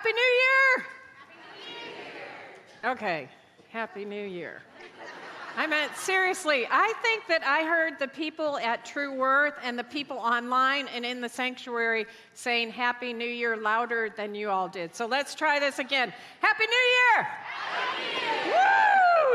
Happy 0.00 0.12
New 0.14 0.22
Year! 0.22 0.86
Happy 1.18 1.68
New 1.68 2.14
Year! 2.14 2.92
Okay, 2.92 3.28
Happy 3.68 4.04
New 4.06 4.26
Year. 4.26 4.62
I 5.58 5.66
meant, 5.66 5.94
seriously, 5.94 6.66
I 6.70 6.94
think 7.02 7.26
that 7.28 7.44
I 7.44 7.64
heard 7.66 7.98
the 7.98 8.08
people 8.08 8.56
at 8.60 8.86
True 8.86 9.14
Worth 9.14 9.56
and 9.62 9.78
the 9.78 9.84
people 9.84 10.16
online 10.16 10.88
and 10.88 11.04
in 11.04 11.20
the 11.20 11.28
sanctuary 11.28 12.06
saying 12.32 12.70
Happy 12.70 13.12
New 13.12 13.28
Year 13.28 13.58
louder 13.58 14.08
than 14.16 14.34
you 14.34 14.48
all 14.48 14.68
did. 14.68 14.94
So 14.94 15.04
let's 15.04 15.34
try 15.34 15.60
this 15.60 15.78
again. 15.78 16.14
Happy 16.40 16.64
New 16.64 16.72
Year! 16.72 17.24
Happy 17.24 18.02
New 18.02 18.20
Year! 18.22 18.39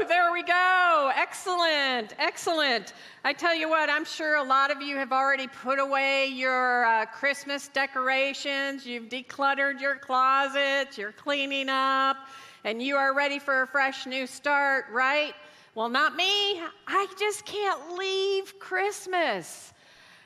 There 0.04 0.34
we 0.34 0.44
go. 0.44 1.12
Excellent, 1.16 2.14
excellent. 2.20 2.94
I 3.24 3.32
tell 3.32 3.56
you 3.56 3.70
what, 3.70 3.90
I'm 3.90 4.04
sure 4.04 4.36
a 4.36 4.44
lot 4.44 4.70
of 4.70 4.82
you 4.82 4.98
have 4.98 5.14
already 5.14 5.48
put 5.48 5.80
away 5.80 6.28
your 6.28 6.86
uh, 6.86 7.06
Christmas 7.06 7.70
decorations, 7.70 8.86
you've 8.86 9.08
decluttered 9.08 9.80
your 9.80 9.96
closets, 9.96 10.98
you're 10.98 11.14
cleaning 11.14 11.70
up, 11.70 12.18
and 12.66 12.84
you 12.84 12.98
are 12.98 13.16
ready 13.16 13.40
for 13.40 13.62
a 13.62 13.68
fresh 13.68 14.06
new 14.06 14.28
start, 14.28 14.86
right? 14.92 15.34
Well, 15.76 15.90
not 15.90 16.16
me. 16.16 16.60
I 16.88 17.08
just 17.18 17.46
can't 17.46 17.98
leave 17.98 18.60
Christmas. 18.60 19.74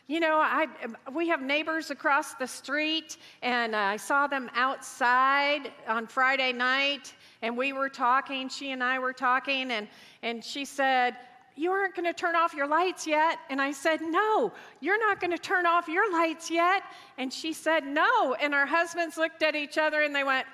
You 0.08 0.20
know, 0.20 0.40
I, 0.40 0.66
we 1.14 1.28
have 1.28 1.44
neighbors 1.44 1.92
across 1.92 2.34
the 2.34 2.48
street, 2.48 3.18
and 3.44 3.76
uh, 3.76 3.78
I 3.78 3.98
saw 3.98 4.26
them 4.26 4.50
outside 4.56 5.72
on 5.88 6.08
Friday 6.08 6.52
night, 6.52 7.14
and 7.42 7.58
we 7.58 7.74
were 7.74 7.90
talking. 7.90 8.50
She 8.50 8.72
and 8.72 8.84
I 8.84 9.00
were 9.00 9.14
talking, 9.14 9.72
and, 9.72 9.88
and 10.24 10.44
she 10.44 10.66
said, 10.66 11.16
You 11.56 11.72
aren't 11.72 11.96
going 11.96 12.06
to 12.06 12.14
turn 12.14 12.36
off 12.36 12.54
your 12.54 12.68
lights 12.68 13.08
yet. 13.08 13.40
And 13.50 13.62
I 13.62 13.72
said, 13.72 14.02
No, 14.02 14.52
you're 14.82 15.00
not 15.00 15.20
going 15.20 15.32
to 15.32 15.38
turn 15.38 15.66
off 15.66 15.88
your 15.88 16.12
lights 16.12 16.52
yet. 16.52 16.84
And 17.18 17.32
she 17.32 17.54
said, 17.54 17.86
No. 17.86 18.36
And 18.36 18.54
our 18.54 18.66
husbands 18.66 19.18
looked 19.18 19.44
at 19.44 19.56
each 19.56 19.78
other 19.78 20.02
and 20.02 20.16
they 20.16 20.24
went, 20.24 20.46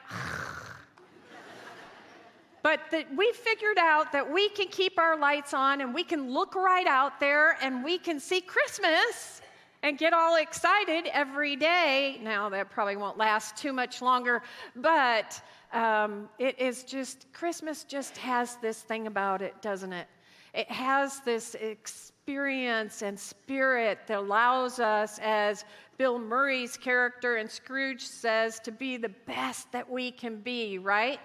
but 2.66 2.80
that 2.90 3.06
we 3.16 3.32
figured 3.32 3.78
out 3.78 4.12
that 4.12 4.34
we 4.34 4.50
can 4.50 4.68
keep 4.70 4.98
our 4.98 5.16
lights 5.16 5.54
on 5.54 5.82
and 5.82 5.94
we 5.94 6.04
can 6.04 6.34
look 6.34 6.56
right 6.56 6.88
out 6.88 7.20
there 7.20 7.58
and 7.62 7.84
we 7.84 8.00
can 8.00 8.20
see 8.20 8.42
Christmas 8.42 9.42
and 9.84 10.00
get 10.00 10.14
all 10.14 10.38
excited 10.38 11.06
every 11.14 11.56
day. 11.56 12.20
Now, 12.24 12.50
that 12.50 12.72
probably 12.72 12.96
won't 12.96 13.20
last 13.20 13.56
too 13.56 13.72
much 13.72 14.02
longer, 14.02 14.42
but 14.76 15.40
um, 15.74 16.30
it 16.40 16.60
is 16.60 16.84
just, 16.84 17.32
Christmas 17.34 17.84
just 17.84 18.18
has 18.18 18.56
this 18.58 18.82
thing 18.82 19.08
about 19.08 19.42
it, 19.42 19.62
doesn't 19.62 19.94
it? 19.94 20.08
It 20.54 20.70
has 20.72 21.20
this 21.22 21.56
experience 21.56 23.02
and 23.02 23.20
spirit 23.20 24.00
that 24.08 24.18
allows 24.18 24.80
us, 24.80 25.20
as 25.22 25.66
Bill 25.98 26.18
Murray's 26.18 26.78
character 26.78 27.38
in 27.38 27.50
Scrooge 27.50 28.02
says, 28.02 28.60
to 28.62 28.72
be 28.72 28.98
the 28.98 29.10
best 29.10 29.72
that 29.74 29.90
we 29.90 30.12
can 30.12 30.38
be, 30.38 30.78
right? 30.78 31.20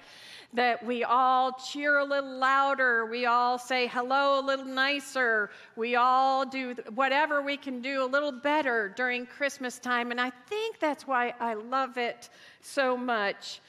that 0.53 0.85
we 0.85 1.05
all 1.05 1.53
cheer 1.53 1.99
a 1.99 2.05
little 2.05 2.39
louder, 2.39 3.07
we 3.07 3.27
all 3.27 3.59
say 3.59 3.87
hello 3.87 4.41
a 4.41 4.45
little 4.45 4.65
nicer, 4.65 5.51
we 5.77 5.95
all 5.95 6.45
do 6.45 6.75
whatever 6.95 7.41
we 7.41 7.57
can 7.57 7.81
do 7.81 8.05
a 8.05 8.07
little 8.07 8.33
better 8.33 8.93
during 8.97 9.27
Christmas 9.27 9.79
time. 9.79 10.11
And 10.11 10.21
I 10.21 10.31
think 10.49 10.81
that's 10.81 11.07
why 11.07 11.35
I 11.39 11.55
love 11.55 11.99
it 11.99 12.31
so 12.63 12.97
much. 12.97 13.61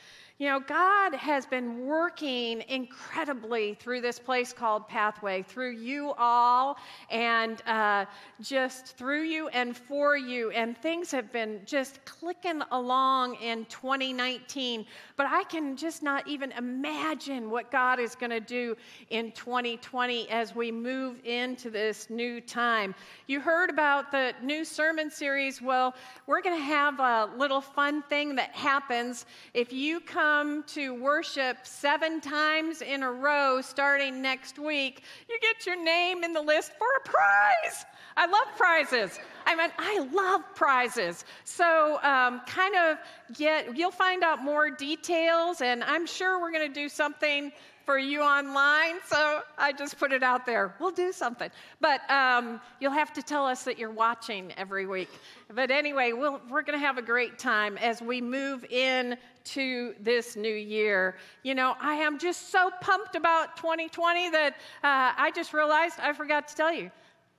You 0.42 0.47
know, 0.47 0.59
God 0.59 1.14
has 1.14 1.45
been 1.45 1.86
working 1.86 2.64
incredibly 2.67 3.75
through 3.75 4.02
this 4.02 4.17
place 4.17 4.52
called 4.52 4.88
Pathway, 4.88 5.44
through 5.44 5.73
you 5.73 6.14
all, 6.17 6.78
and 7.11 7.61
uh, 7.67 8.06
just 8.42 8.97
through 8.97 9.22
you 9.22 9.50
and 9.50 9.78
for 9.78 10.17
you. 10.17 10.50
And 10.50 10.75
things 10.75 11.12
have 11.12 11.31
been 11.31 11.62
just 11.64 12.03
clicking 12.06 12.64
along 12.72 13.36
in 13.36 13.66
2019. 13.66 14.88
But 15.16 15.28
I 15.28 15.44
can 15.44 15.78
just 15.78 16.02
not 16.02 16.28
even 16.28 16.52
imagine 16.53 17.52
what 17.52 17.69
God 17.69 18.00
is 18.00 18.16
going 18.16 18.31
to 18.31 18.39
do 18.39 18.75
in 19.12 19.31
2020 19.34 20.28
as 20.31 20.56
we 20.56 20.72
move 20.72 21.23
into 21.23 21.69
this 21.69 22.09
new 22.09 22.41
time. 22.41 22.96
You 23.28 23.41
heard 23.41 23.69
about 23.69 24.12
the 24.12 24.34
new 24.41 24.66
sermon 24.66 25.12
series. 25.12 25.62
Well, 25.62 25.94
we're 26.25 26.41
going 26.41 26.57
to 26.57 26.66
have 26.66 27.00
a 27.00 27.30
little 27.38 27.62
fun 27.62 28.01
thing 28.01 28.34
that 28.38 28.56
happens 28.56 29.28
if 29.53 29.72
you 29.72 30.00
come 30.00 30.31
come 30.31 30.64
to 30.64 30.94
worship 30.94 31.58
seven 31.64 32.22
times 32.22 32.81
in 32.81 33.03
a 33.03 33.12
row 33.12 33.59
starting 33.59 34.22
next 34.22 34.58
week, 34.58 35.03
you 35.28 35.38
get 35.42 35.66
your 35.66 35.84
name 35.84 36.24
in 36.24 36.31
the 36.31 36.42
list 36.42 36.72
for 36.78 36.88
a 37.03 37.09
prize. 37.09 37.86
I 38.16 38.28
love 38.28 38.47
prizes. 38.56 39.19
I 39.46 39.56
mean, 39.56 39.69
I 39.78 40.08
love 40.14 40.42
prizes. 40.56 41.25
So, 41.44 42.02
um, 42.03 42.42
kind 42.47 42.75
of 42.75 42.97
get, 43.38 43.75
you'll 43.75 43.92
find 43.92 44.24
out 44.24 44.42
more 44.42 44.69
details, 44.69 45.59
and 45.59 45.84
I'm 45.84 46.06
sure 46.06 46.40
we're 46.40 46.52
going 46.52 46.68
to 46.68 46.74
do 46.74 46.88
something 46.88 47.52
for 47.86 47.97
you 47.97 48.22
online, 48.22 48.96
so 49.06 49.42
I 49.58 49.72
just 49.72 49.97
put 49.97 50.12
it 50.12 50.24
out 50.24 50.46
there. 50.46 50.75
We'll 50.80 50.92
do 50.92 51.12
something. 51.12 51.50
But 51.80 52.09
um, 52.09 52.62
you'll 52.80 52.92
have 52.92 53.14
to 53.14 53.22
tell 53.22 53.46
us 53.46 53.64
that 53.64 53.78
you're 53.78 53.92
watching 53.92 54.53
every 54.58 54.86
week. 54.86 55.09
But 55.53 55.72
anyway, 55.72 56.14
we 56.14 56.30
we 56.30 56.59
are 56.59 56.64
going 56.64 56.80
to 56.80 56.86
have 56.86 56.97
a 56.97 57.02
great 57.02 57.40
time 57.40 57.78
as 57.78 58.02
we 58.02 58.22
move 58.22 58.66
in 58.66 59.18
to 59.44 59.96
this 60.00 60.36
new 60.36 60.53
year. 60.53 61.18
You 61.44 61.56
know, 61.56 61.75
I 61.80 61.96
am 61.96 62.19
just 62.19 62.52
so 62.52 62.72
pumped 62.81 63.16
about 63.16 63.58
2020 63.58 64.30
that 64.30 64.53
uh, 64.84 65.13
I 65.18 65.31
just 65.36 65.53
realized 65.53 66.00
I 66.00 66.13
forgot 66.13 66.48
to 66.48 66.56
tell 66.56 66.74
you. 66.74 66.92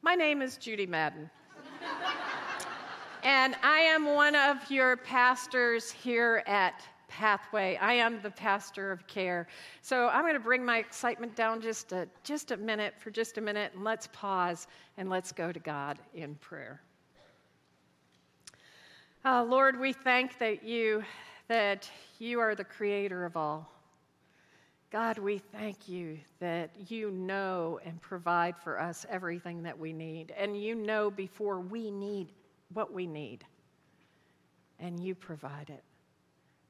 My 0.03 0.15
name 0.15 0.43
is 0.43 0.57
Judy 0.57 0.87
Madden. 0.87 1.31
and 3.23 3.55
I 3.63 3.79
am 3.79 4.05
one 4.07 4.35
of 4.35 4.71
your 4.71 4.97
pastors 4.97 5.91
here 5.91 6.43
at 6.47 6.83
pathway. 7.13 7.77
I 7.77 7.93
am 7.93 8.23
the 8.23 8.31
pastor 8.31 8.91
of 8.91 9.07
care. 9.07 9.47
So 9.83 10.09
I'm 10.09 10.23
going 10.23 10.33
to 10.33 10.41
bring 10.41 10.65
my 10.65 10.79
excitement 10.79 11.37
down 11.37 11.61
just 11.61 11.93
a, 11.93 12.09
just 12.25 12.53
a 12.53 12.57
minute, 12.57 12.95
for 12.99 13.11
just 13.11 13.37
a 13.37 13.41
minute, 13.43 13.73
and 13.75 13.85
let's 13.85 14.09
pause 14.15 14.67
and 14.97 15.11
let's 15.11 15.31
go 15.31 15.53
to 15.53 15.61
God 15.61 15.99
in 16.15 16.35
prayer. 16.37 16.81
Uh, 19.27 19.45
Lord, 19.45 19.79
we 19.79 19.93
thank 19.93 20.39
that 20.39 20.65
you 20.65 21.05
that 21.49 21.91
you 22.19 22.41
are 22.41 22.55
the 22.55 22.65
creator 22.65 23.27
of 23.27 23.37
all. 23.37 23.71
God, 24.91 25.19
we 25.19 25.37
thank 25.39 25.89
you 25.89 26.19
that 26.41 26.71
you 26.89 27.11
know 27.11 27.79
and 27.85 28.01
provide 28.01 28.57
for 28.57 28.81
us 28.81 29.05
everything 29.11 29.63
that 29.65 29.79
we 29.79 29.93
need. 29.93 30.33
And 30.37 30.57
you 30.57 30.75
know 30.75 31.11
before 31.11 31.61
we 31.61 31.91
need 31.91 32.33
what 32.73 32.93
we 32.93 33.07
need. 33.07 33.45
And 34.81 34.99
you 34.99 35.15
provide 35.15 35.69
it. 35.69 35.83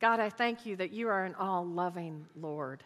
God, 0.03 0.19
I 0.19 0.31
thank 0.31 0.67
you 0.67 0.75
that 0.77 0.93
you 0.93 1.07
are 1.07 1.25
an 1.25 1.37
all 1.37 1.65
loving 1.65 2.27
Lord. 2.35 2.83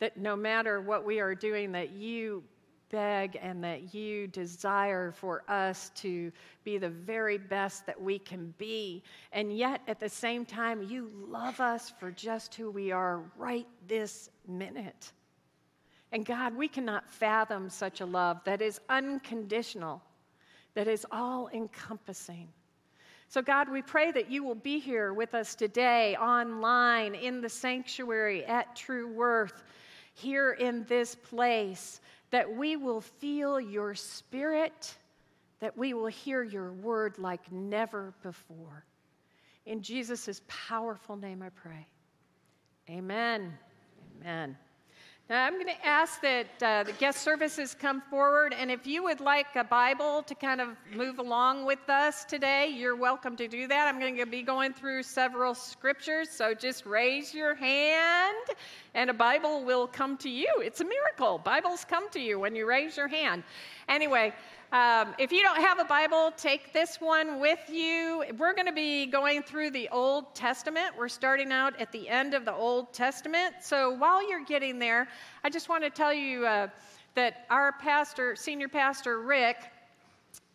That 0.00 0.16
no 0.16 0.34
matter 0.34 0.80
what 0.80 1.06
we 1.06 1.20
are 1.20 1.36
doing, 1.36 1.70
that 1.70 1.92
you 1.92 2.42
beg 2.90 3.38
and 3.40 3.62
that 3.62 3.94
you 3.94 4.26
desire 4.26 5.12
for 5.12 5.44
us 5.46 5.92
to 5.94 6.32
be 6.64 6.78
the 6.78 6.88
very 6.88 7.38
best 7.38 7.86
that 7.86 8.02
we 8.02 8.18
can 8.18 8.52
be. 8.58 9.04
And 9.30 9.56
yet, 9.56 9.82
at 9.86 10.00
the 10.00 10.08
same 10.08 10.44
time, 10.44 10.82
you 10.82 11.12
love 11.28 11.60
us 11.60 11.92
for 12.00 12.10
just 12.10 12.56
who 12.56 12.72
we 12.72 12.90
are 12.90 13.22
right 13.36 13.68
this 13.86 14.30
minute. 14.48 15.12
And 16.10 16.26
God, 16.26 16.56
we 16.56 16.66
cannot 16.66 17.08
fathom 17.08 17.70
such 17.70 18.00
a 18.00 18.06
love 18.06 18.40
that 18.42 18.60
is 18.60 18.80
unconditional, 18.88 20.02
that 20.74 20.88
is 20.88 21.06
all 21.12 21.48
encompassing. 21.54 22.48
So, 23.30 23.40
God, 23.40 23.70
we 23.70 23.80
pray 23.80 24.10
that 24.10 24.28
you 24.28 24.42
will 24.42 24.56
be 24.56 24.80
here 24.80 25.14
with 25.14 25.36
us 25.36 25.54
today, 25.54 26.16
online, 26.16 27.14
in 27.14 27.40
the 27.40 27.48
sanctuary, 27.48 28.44
at 28.44 28.74
True 28.74 29.06
Worth, 29.06 29.62
here 30.14 30.54
in 30.54 30.84
this 30.88 31.14
place, 31.14 32.00
that 32.32 32.52
we 32.52 32.74
will 32.74 33.00
feel 33.00 33.60
your 33.60 33.94
spirit, 33.94 34.96
that 35.60 35.78
we 35.78 35.94
will 35.94 36.08
hear 36.08 36.42
your 36.42 36.72
word 36.72 37.18
like 37.18 37.52
never 37.52 38.12
before. 38.24 38.84
In 39.64 39.80
Jesus' 39.80 40.40
powerful 40.48 41.14
name, 41.14 41.40
I 41.40 41.50
pray. 41.50 41.86
Amen. 42.88 43.56
Amen. 44.20 44.56
Now, 45.30 45.46
I'm 45.46 45.52
going 45.52 45.66
to 45.66 45.86
ask 45.86 46.20
that 46.22 46.60
uh, 46.60 46.82
the 46.82 46.92
guest 46.94 47.22
services 47.22 47.76
come 47.78 48.00
forward, 48.10 48.52
and 48.52 48.68
if 48.68 48.84
you 48.84 49.04
would 49.04 49.20
like 49.20 49.54
a 49.54 49.62
Bible 49.62 50.24
to 50.24 50.34
kind 50.34 50.60
of 50.60 50.70
move 50.92 51.20
along 51.20 51.64
with 51.64 51.88
us 51.88 52.24
today, 52.24 52.66
you're 52.66 52.96
welcome 52.96 53.36
to 53.36 53.46
do 53.46 53.68
that. 53.68 53.86
I'm 53.86 54.00
going 54.00 54.16
to 54.16 54.26
be 54.26 54.42
going 54.42 54.72
through 54.72 55.04
several 55.04 55.54
scriptures, 55.54 56.30
so 56.30 56.52
just 56.52 56.84
raise 56.84 57.32
your 57.32 57.54
hand, 57.54 58.44
and 58.94 59.08
a 59.08 59.14
Bible 59.14 59.62
will 59.62 59.86
come 59.86 60.16
to 60.16 60.28
you. 60.28 60.52
It's 60.64 60.80
a 60.80 60.84
miracle. 60.84 61.38
Bibles 61.38 61.84
come 61.84 62.10
to 62.10 62.18
you 62.18 62.40
when 62.40 62.56
you 62.56 62.66
raise 62.66 62.96
your 62.96 63.06
hand. 63.06 63.44
Anyway, 63.88 64.34
um, 64.72 65.14
if 65.18 65.32
you 65.32 65.42
don't 65.42 65.60
have 65.60 65.80
a 65.80 65.84
Bible, 65.84 66.32
take 66.36 66.72
this 66.72 67.00
one 67.00 67.40
with 67.40 67.58
you. 67.68 68.22
We're 68.38 68.54
going 68.54 68.66
to 68.66 68.72
be 68.72 69.06
going 69.06 69.42
through 69.42 69.72
the 69.72 69.88
Old 69.88 70.32
Testament. 70.32 70.96
We're 70.96 71.08
starting 71.08 71.50
out 71.50 71.80
at 71.80 71.90
the 71.90 72.08
end 72.08 72.34
of 72.34 72.44
the 72.44 72.54
Old 72.54 72.92
Testament. 72.92 73.56
So 73.62 73.90
while 73.90 74.28
you're 74.28 74.44
getting 74.44 74.78
there, 74.78 75.08
I 75.42 75.50
just 75.50 75.68
want 75.68 75.82
to 75.82 75.90
tell 75.90 76.14
you 76.14 76.46
uh, 76.46 76.68
that 77.16 77.46
our 77.50 77.72
pastor, 77.72 78.36
senior 78.36 78.68
pastor 78.68 79.20
Rick, 79.20 79.56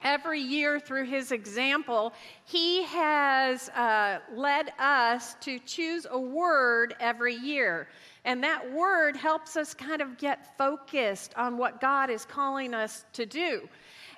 every 0.01 0.39
year 0.39 0.79
through 0.79 1.05
his 1.05 1.33
example, 1.33 2.13
he 2.45 2.83
has 2.83 3.67
uh, 3.69 4.19
led 4.33 4.71
us 4.79 5.35
to 5.41 5.59
choose 5.59 6.07
a 6.09 6.17
word 6.17 6.95
every 7.01 7.35
year. 7.35 7.89
And 8.23 8.43
that 8.43 8.71
word 8.71 9.17
helps 9.17 9.57
us 9.57 9.73
kind 9.73 10.01
of 10.01 10.17
get 10.17 10.57
focused 10.57 11.33
on 11.35 11.57
what 11.57 11.81
God 11.81 12.09
is 12.09 12.23
calling 12.23 12.73
us 12.73 13.03
to 13.13 13.25
do. 13.25 13.67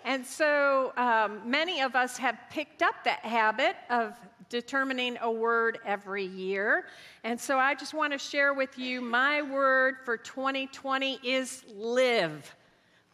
And 0.06 0.26
so 0.26 0.94
um, 0.98 1.42
many 1.50 1.82
of 1.82 1.96
us 1.96 2.18
have 2.18 2.38
picked 2.50 2.82
up 2.82 2.96
that 3.04 3.20
habit 3.20 3.76
of 3.90 4.14
determining 4.50 5.18
a 5.22 5.32
word 5.32 5.80
every 5.86 6.26
year. 6.26 6.86
And 7.24 7.40
so 7.40 7.58
I 7.58 7.76
just 7.76 7.94
want 7.94 8.14
to 8.14 8.20
share 8.20 8.54
with 8.54 8.78
you 8.78 9.02
my 9.02 9.42
word 9.42 9.96
for 10.06 10.18
2020 10.18 11.20
is 11.24 11.64
live. 11.76 12.56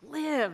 Live 0.03 0.53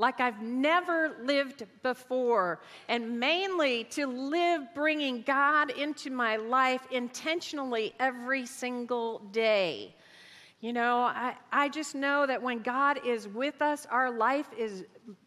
like 0.00 0.18
I've 0.18 0.40
never 0.40 1.14
lived 1.22 1.64
before, 1.82 2.60
and 2.88 3.20
mainly 3.20 3.84
to 3.90 4.06
live 4.06 4.62
bringing 4.74 5.20
God 5.20 5.70
into 5.70 6.10
my 6.10 6.36
life 6.36 6.80
intentionally 6.90 7.92
every 8.00 8.46
single 8.46 9.18
day. 9.30 9.94
You 10.62 10.72
know, 10.72 11.00
I, 11.00 11.34
I 11.52 11.68
just 11.68 11.94
know 11.94 12.26
that 12.26 12.42
when 12.42 12.60
God 12.60 13.00
is 13.06 13.28
with 13.28 13.60
us, 13.60 13.86
our 13.90 14.10
life 14.10 14.48
is 14.58 14.84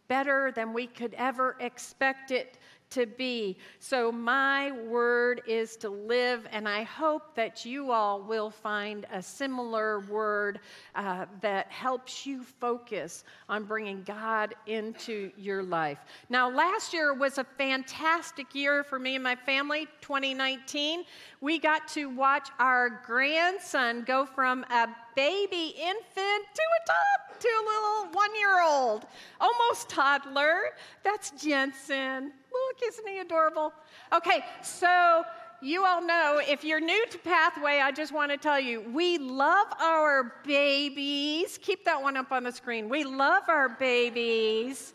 better 0.08 0.52
than 0.52 0.72
we 0.72 0.86
could 0.86 1.14
ever 1.14 1.56
expect 1.60 2.30
it 2.30 2.58
to 2.94 3.06
be. 3.06 3.56
So, 3.80 4.12
my 4.12 4.70
word 4.70 5.42
is 5.48 5.76
to 5.78 5.88
live, 5.88 6.46
and 6.52 6.68
I 6.68 6.84
hope 6.84 7.34
that 7.34 7.64
you 7.64 7.90
all 7.90 8.22
will 8.22 8.50
find 8.50 9.04
a 9.12 9.20
similar 9.20 10.00
word 10.00 10.60
uh, 10.94 11.26
that 11.40 11.70
helps 11.72 12.24
you 12.24 12.42
focus 12.42 13.24
on 13.48 13.64
bringing 13.64 14.04
God 14.04 14.54
into 14.66 15.32
your 15.36 15.62
life. 15.62 15.98
Now, 16.28 16.48
last 16.48 16.92
year 16.92 17.14
was 17.14 17.38
a 17.38 17.44
fantastic 17.44 18.54
year 18.54 18.84
for 18.84 18.98
me 18.98 19.16
and 19.16 19.24
my 19.24 19.34
family, 19.34 19.88
2019. 20.00 21.04
We 21.44 21.58
got 21.58 21.88
to 21.88 22.06
watch 22.06 22.48
our 22.58 23.02
grandson 23.04 24.04
go 24.06 24.24
from 24.24 24.64
a 24.70 24.88
baby 25.14 25.74
infant 25.78 26.46
to 26.54 26.62
a 26.62 26.86
top 26.86 27.38
to 27.38 27.48
a 27.48 27.62
little 27.66 28.14
one 28.14 28.34
year 28.34 28.62
old, 28.62 29.04
almost 29.38 29.90
toddler. 29.90 30.70
That's 31.02 31.32
Jensen. 31.32 32.32
Look, 32.50 32.88
isn't 32.88 33.06
he 33.06 33.18
adorable? 33.18 33.74
Okay, 34.10 34.42
so 34.62 35.22
you 35.60 35.84
all 35.84 36.00
know 36.00 36.40
if 36.48 36.64
you're 36.64 36.80
new 36.80 37.04
to 37.10 37.18
Pathway, 37.18 37.78
I 37.78 37.92
just 37.92 38.14
want 38.14 38.30
to 38.30 38.38
tell 38.38 38.58
you 38.58 38.80
we 38.80 39.18
love 39.18 39.66
our 39.78 40.40
babies. 40.46 41.58
Keep 41.60 41.84
that 41.84 42.00
one 42.00 42.16
up 42.16 42.32
on 42.32 42.44
the 42.44 42.52
screen. 42.52 42.88
We 42.88 43.04
love 43.04 43.42
our 43.48 43.68
babies. 43.68 44.93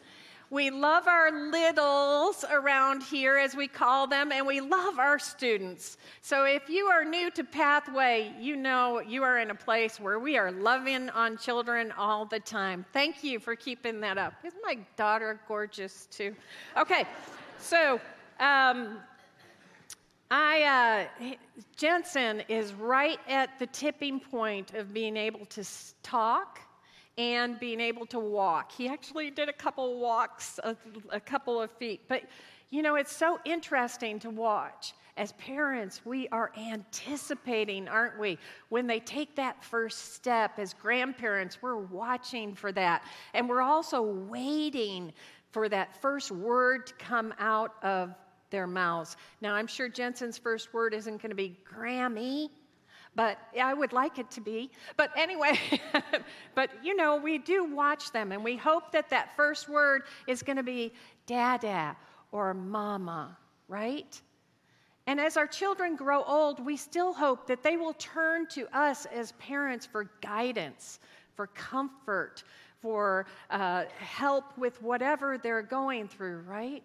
We 0.52 0.72
love 0.72 1.08
our 1.08 1.32
littles 1.52 2.44
around 2.50 3.04
here, 3.04 3.38
as 3.38 3.56
we 3.56 3.68
call 3.68 4.08
them, 4.08 4.32
and 4.32 4.48
we 4.48 4.62
love 4.62 4.98
our 4.98 5.20
students. 5.20 5.98
So 6.22 6.44
if 6.46 6.70
you 6.70 6.86
are 6.86 7.06
new 7.06 7.30
to 7.32 7.44
Pathway, 7.44 8.34
you 8.40 8.56
know 8.56 9.00
you 9.00 9.22
are 9.22 9.38
in 9.38 9.52
a 9.52 9.56
place 9.56 10.00
where 10.00 10.18
we 10.18 10.38
are 10.38 10.52
loving 10.52 11.12
on 11.12 11.38
children 11.38 11.92
all 11.92 12.26
the 12.26 12.40
time. 12.40 12.84
Thank 12.94 13.24
you 13.24 13.40
for 13.40 13.56
keeping 13.56 14.00
that 14.02 14.18
up. 14.18 14.34
Isn't 14.44 14.62
my 14.64 14.80
daughter 14.96 15.40
gorgeous, 15.48 16.08
too? 16.10 16.36
Okay. 16.76 17.06
So, 17.60 18.02
um, 18.40 18.98
I, 20.32 21.08
uh, 21.22 21.36
Jensen 21.76 22.42
is 22.48 22.74
right 22.74 23.20
at 23.28 23.60
the 23.60 23.68
tipping 23.68 24.20
point 24.20 24.74
of 24.74 24.94
being 24.94 25.16
able 25.16 25.46
to 25.46 25.64
talk 26.02 26.60
and 27.20 27.60
being 27.60 27.82
able 27.82 28.06
to 28.06 28.18
walk. 28.18 28.72
He 28.72 28.88
actually 28.88 29.30
did 29.30 29.50
a 29.50 29.54
couple 29.54 30.00
walks, 30.00 30.58
a, 30.64 30.76
a 31.10 31.20
couple 31.20 31.62
of 31.62 31.70
feet. 31.72 32.00
But, 32.08 32.24
you 32.70 32.82
know, 32.82 32.96
it's 32.96 33.12
so 33.12 33.40
interesting 33.44 34.20
to 34.20 34.30
watch. 34.30 34.94
As 35.18 35.34
parents, 35.34 36.06
we 36.06 36.30
are 36.30 36.50
anticipating, 36.58 37.90
aren't 37.90 38.18
we? 38.18 38.38
When 38.70 38.88
they 38.88 39.02
take 39.02 39.36
that 39.36 39.62
first 39.62 40.14
step, 40.14 40.58
as 40.60 40.74
grandparents, 40.74 41.62
we're 41.62 41.76
watching 41.76 42.56
for 42.56 42.72
that. 42.72 43.04
And 43.34 43.50
we're 43.50 43.62
also 43.62 44.02
waiting 44.02 45.12
for 45.52 45.68
that 45.68 46.02
first 46.02 46.32
word 46.32 46.88
to 46.88 46.94
come 46.94 47.34
out 47.38 47.74
of 47.84 48.16
their 48.50 48.66
mouths. 48.66 49.18
Now, 49.42 49.56
I'm 49.56 49.68
sure 49.68 49.90
Jensen's 49.90 50.38
first 50.38 50.74
word 50.74 50.94
isn't 50.94 51.22
going 51.22 51.32
to 51.32 51.36
be 51.36 51.58
Grammy, 51.70 52.50
but 53.16 53.38
I 53.62 53.74
would 53.74 53.94
like 53.94 54.20
it 54.20 54.30
to 54.32 54.42
be. 54.42 54.72
But 54.98 55.12
anyway, 55.16 55.60
but 56.56 56.70
you 56.84 56.96
know, 56.96 57.18
we 57.18 57.38
do 57.38 57.64
watch 57.64 58.12
them 58.12 58.32
and 58.32 58.44
we 58.44 58.56
hope 58.56 58.92
that 58.92 59.10
that 59.10 59.36
first 59.36 59.68
word 59.68 60.04
is 60.28 60.44
going 60.44 60.58
to 60.58 60.64
be 60.64 60.94
dada 61.26 61.96
or 62.32 62.54
mama, 62.54 63.38
right? 63.68 64.22
And 65.08 65.20
as 65.20 65.38
our 65.38 65.48
children 65.48 65.96
grow 65.96 66.24
old, 66.24 66.64
we 66.64 66.78
still 66.78 67.14
hope 67.14 67.48
that 67.48 67.64
they 67.64 67.78
will 67.78 67.94
turn 67.94 68.46
to 68.50 68.68
us 68.78 69.08
as 69.08 69.32
parents 69.34 69.86
for 69.86 70.12
guidance, 70.22 71.00
for 71.36 71.48
comfort, 71.48 72.44
for 72.80 73.26
uh, 73.50 73.86
help 73.98 74.58
with 74.58 74.82
whatever 74.82 75.38
they're 75.38 75.64
going 75.64 76.08
through, 76.08 76.44
right? 76.48 76.84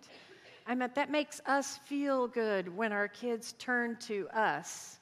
I 0.67 0.75
mean, 0.75 0.89
that 0.95 1.11
makes 1.11 1.43
us 1.47 1.77
feel 1.85 2.27
good 2.27 2.75
when 2.75 2.93
our 2.93 3.09
kids 3.09 3.55
turn 3.59 3.97
to 4.07 4.27
us. 4.33 4.99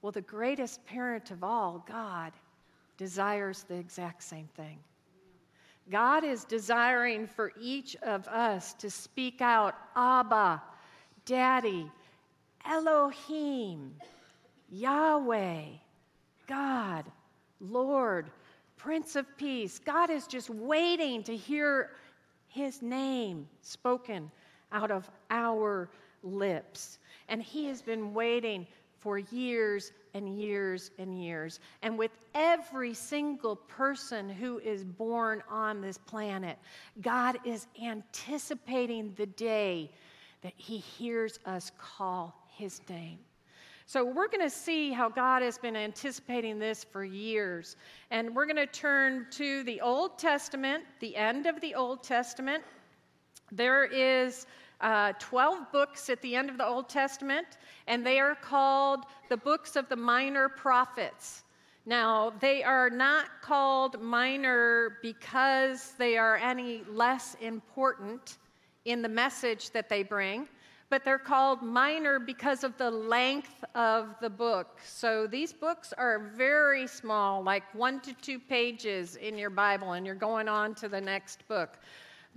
Well, 0.00 0.12
the 0.12 0.20
greatest 0.20 0.84
parent 0.86 1.30
of 1.30 1.42
all, 1.42 1.84
God, 1.88 2.32
desires 2.96 3.64
the 3.64 3.74
exact 3.74 4.22
same 4.22 4.48
thing. 4.56 4.78
God 5.90 6.22
is 6.22 6.44
desiring 6.44 7.26
for 7.26 7.52
each 7.60 7.96
of 8.02 8.28
us 8.28 8.74
to 8.74 8.90
speak 8.90 9.40
out, 9.40 9.74
Abba, 9.96 10.62
Daddy, 11.24 11.90
Elohim, 12.66 13.94
Yahweh, 14.70 15.62
God, 16.46 17.04
Lord, 17.60 18.30
Prince 18.76 19.16
of 19.16 19.26
Peace. 19.36 19.78
God 19.78 20.10
is 20.10 20.26
just 20.26 20.50
waiting 20.50 21.22
to 21.24 21.36
hear 21.36 21.90
his 22.48 22.82
name 22.82 23.48
spoken 23.62 24.30
out 24.72 24.90
of 24.90 25.10
our 25.30 25.88
lips. 26.22 26.98
And 27.28 27.42
he 27.42 27.66
has 27.66 27.82
been 27.82 28.12
waiting 28.12 28.66
for 29.00 29.18
years 29.18 29.92
and 30.14 30.38
years 30.40 30.90
and 30.98 31.22
years. 31.22 31.60
And 31.82 31.98
with 31.98 32.10
every 32.34 32.94
single 32.94 33.56
person 33.56 34.28
who 34.28 34.58
is 34.58 34.84
born 34.84 35.42
on 35.48 35.80
this 35.80 35.98
planet, 35.98 36.58
God 37.00 37.38
is 37.44 37.66
anticipating 37.82 39.14
the 39.16 39.26
day 39.26 39.90
that 40.42 40.54
he 40.56 40.78
hears 40.78 41.38
us 41.46 41.72
call 41.78 42.34
his 42.48 42.80
name. 42.88 43.18
So 43.86 44.04
we're 44.04 44.28
going 44.28 44.42
to 44.42 44.50
see 44.50 44.92
how 44.92 45.08
God 45.08 45.40
has 45.42 45.56
been 45.56 45.74
anticipating 45.74 46.58
this 46.58 46.84
for 46.84 47.04
years. 47.04 47.76
And 48.10 48.34
we're 48.36 48.44
going 48.44 48.56
to 48.56 48.66
turn 48.66 49.26
to 49.30 49.62
the 49.64 49.80
Old 49.80 50.18
Testament, 50.18 50.84
the 51.00 51.16
end 51.16 51.46
of 51.46 51.58
the 51.62 51.74
Old 51.74 52.02
Testament. 52.02 52.62
There 53.50 53.86
is 53.86 54.46
uh, 54.80 55.12
12 55.18 55.72
books 55.72 56.08
at 56.08 56.20
the 56.22 56.34
end 56.34 56.50
of 56.50 56.58
the 56.58 56.66
Old 56.66 56.88
Testament, 56.88 57.46
and 57.86 58.04
they 58.04 58.20
are 58.20 58.34
called 58.34 59.04
the 59.28 59.36
books 59.36 59.76
of 59.76 59.88
the 59.88 59.96
minor 59.96 60.48
prophets. 60.48 61.42
Now, 61.86 62.32
they 62.40 62.62
are 62.62 62.90
not 62.90 63.26
called 63.40 64.00
minor 64.00 64.98
because 65.02 65.92
they 65.98 66.18
are 66.18 66.36
any 66.36 66.82
less 66.90 67.36
important 67.40 68.38
in 68.84 69.02
the 69.02 69.08
message 69.08 69.70
that 69.70 69.88
they 69.88 70.02
bring 70.02 70.48
but 70.90 71.04
they're 71.04 71.18
called 71.18 71.62
minor 71.62 72.18
because 72.18 72.64
of 72.64 72.76
the 72.78 72.90
length 72.90 73.64
of 73.74 74.14
the 74.20 74.30
book. 74.30 74.78
So 74.84 75.26
these 75.26 75.52
books 75.52 75.92
are 75.92 76.30
very 76.34 76.86
small, 76.86 77.42
like 77.42 77.62
one 77.74 78.00
to 78.00 78.14
two 78.14 78.38
pages 78.38 79.16
in 79.16 79.36
your 79.36 79.50
Bible, 79.50 79.92
and 79.92 80.06
you're 80.06 80.14
going 80.14 80.48
on 80.48 80.74
to 80.76 80.88
the 80.88 81.00
next 81.00 81.46
book. 81.46 81.78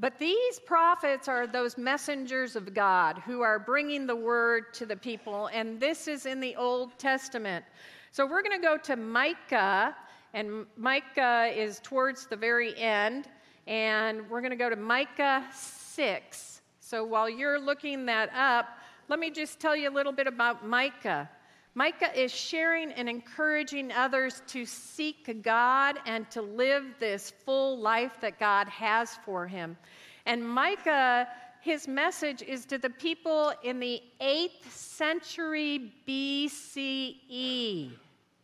But 0.01 0.17
these 0.17 0.59
prophets 0.59 1.27
are 1.27 1.45
those 1.45 1.77
messengers 1.77 2.55
of 2.55 2.73
God 2.73 3.19
who 3.19 3.41
are 3.41 3.59
bringing 3.59 4.07
the 4.07 4.15
word 4.15 4.73
to 4.73 4.87
the 4.87 4.95
people, 4.95 5.45
and 5.53 5.79
this 5.79 6.07
is 6.07 6.25
in 6.25 6.39
the 6.39 6.55
Old 6.55 6.97
Testament. 6.97 7.63
So 8.11 8.25
we're 8.25 8.41
going 8.41 8.59
to 8.59 8.67
go 8.67 8.77
to 8.77 8.95
Micah, 8.95 9.95
and 10.33 10.65
Micah 10.75 11.51
is 11.55 11.79
towards 11.83 12.25
the 12.25 12.35
very 12.35 12.75
end, 12.79 13.27
and 13.67 14.27
we're 14.27 14.41
going 14.41 14.49
to 14.49 14.57
go 14.57 14.71
to 14.71 14.75
Micah 14.75 15.45
6. 15.53 16.61
So 16.79 17.03
while 17.03 17.29
you're 17.29 17.59
looking 17.59 18.07
that 18.07 18.31
up, 18.33 18.69
let 19.07 19.19
me 19.19 19.29
just 19.29 19.59
tell 19.59 19.75
you 19.75 19.87
a 19.87 19.93
little 19.93 20.13
bit 20.13 20.25
about 20.25 20.65
Micah. 20.65 21.29
Micah 21.73 22.19
is 22.19 22.33
sharing 22.33 22.91
and 22.91 23.07
encouraging 23.07 23.93
others 23.93 24.41
to 24.47 24.65
seek 24.65 25.41
God 25.41 25.99
and 26.05 26.29
to 26.31 26.41
live 26.41 26.83
this 26.99 27.31
full 27.45 27.79
life 27.79 28.19
that 28.19 28.39
God 28.39 28.67
has 28.67 29.15
for 29.23 29.47
him. 29.47 29.77
And 30.25 30.43
Micah, 30.47 31.29
his 31.61 31.87
message 31.87 32.41
is 32.41 32.65
to 32.65 32.77
the 32.77 32.89
people 32.89 33.53
in 33.63 33.79
the 33.79 34.03
8th 34.19 34.69
century 34.69 35.93
BCE. 36.05 37.91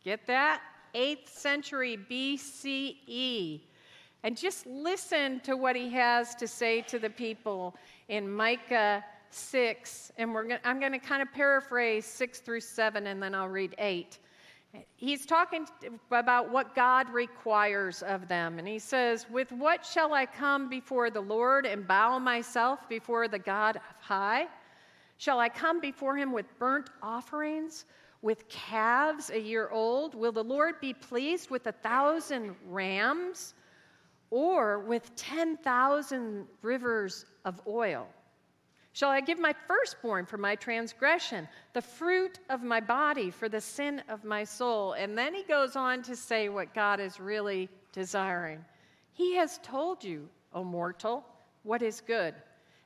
Get 0.04 0.26
that? 0.26 0.62
8th 0.94 1.28
century 1.28 1.98
BCE. 2.10 3.60
And 4.22 4.36
just 4.36 4.66
listen 4.66 5.40
to 5.40 5.56
what 5.56 5.76
he 5.76 5.90
has 5.90 6.34
to 6.36 6.48
say 6.48 6.80
to 6.82 6.98
the 6.98 7.10
people 7.10 7.76
in 8.08 8.30
Micah 8.30 9.04
6. 9.30 10.12
And 10.16 10.34
we're 10.34 10.44
gonna, 10.44 10.60
I'm 10.64 10.80
going 10.80 10.92
to 10.92 10.98
kind 10.98 11.22
of 11.22 11.32
paraphrase 11.32 12.04
6 12.06 12.40
through 12.40 12.60
7, 12.60 13.06
and 13.06 13.22
then 13.22 13.34
I'll 13.34 13.48
read 13.48 13.74
8. 13.78 14.18
He's 14.96 15.24
talking 15.24 15.66
about 16.10 16.50
what 16.50 16.74
God 16.74 17.08
requires 17.10 18.02
of 18.02 18.28
them. 18.28 18.58
And 18.58 18.68
he 18.68 18.78
says, 18.78 19.26
With 19.30 19.50
what 19.52 19.84
shall 19.84 20.12
I 20.12 20.26
come 20.26 20.68
before 20.68 21.10
the 21.10 21.20
Lord 21.20 21.64
and 21.64 21.86
bow 21.86 22.18
myself 22.18 22.88
before 22.88 23.28
the 23.28 23.38
God 23.38 23.76
of 23.76 23.82
high? 24.00 24.46
Shall 25.16 25.40
I 25.40 25.48
come 25.48 25.80
before 25.80 26.16
him 26.16 26.32
with 26.32 26.46
burnt 26.58 26.90
offerings, 27.02 27.86
with 28.22 28.48
calves 28.48 29.30
a 29.30 29.40
year 29.40 29.68
old? 29.70 30.14
Will 30.14 30.32
the 30.32 30.44
Lord 30.44 30.80
be 30.80 30.92
pleased 30.92 31.50
with 31.50 31.66
a 31.66 31.72
thousand 31.72 32.54
rams, 32.66 33.54
or 34.30 34.80
with 34.80 35.14
10,000 35.16 36.46
rivers 36.62 37.24
of 37.44 37.60
oil? 37.66 38.06
Shall 38.98 39.10
I 39.10 39.20
give 39.20 39.38
my 39.38 39.54
firstborn 39.68 40.26
for 40.26 40.38
my 40.38 40.56
transgression, 40.56 41.46
the 41.72 41.80
fruit 41.80 42.40
of 42.50 42.64
my 42.64 42.80
body 42.80 43.30
for 43.30 43.48
the 43.48 43.60
sin 43.60 44.02
of 44.08 44.24
my 44.24 44.42
soul? 44.42 44.94
And 44.94 45.16
then 45.16 45.32
he 45.36 45.44
goes 45.44 45.76
on 45.76 46.02
to 46.02 46.16
say 46.16 46.48
what 46.48 46.74
God 46.74 46.98
is 46.98 47.20
really 47.20 47.68
desiring. 47.92 48.58
He 49.12 49.36
has 49.36 49.60
told 49.62 50.02
you, 50.02 50.28
O 50.52 50.64
mortal, 50.64 51.24
what 51.62 51.80
is 51.80 52.00
good. 52.00 52.34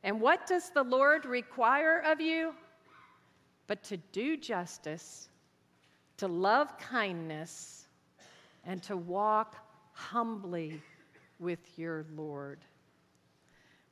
And 0.02 0.21
what 0.21 0.47
does 0.47 0.69
the 0.69 0.83
Lord 0.83 1.25
require 1.25 2.00
of 2.00 2.21
you? 2.21 2.52
But 3.66 3.83
to 3.85 3.97
do 3.97 4.37
justice, 4.37 5.31
to 6.19 6.28
love 6.28 6.76
kindness, 6.76 7.87
and 8.66 8.83
to 8.83 8.99
walk 8.99 9.57
humbly 9.95 10.78
with 11.40 11.78
your 11.78 12.04
Lord. 12.14 12.59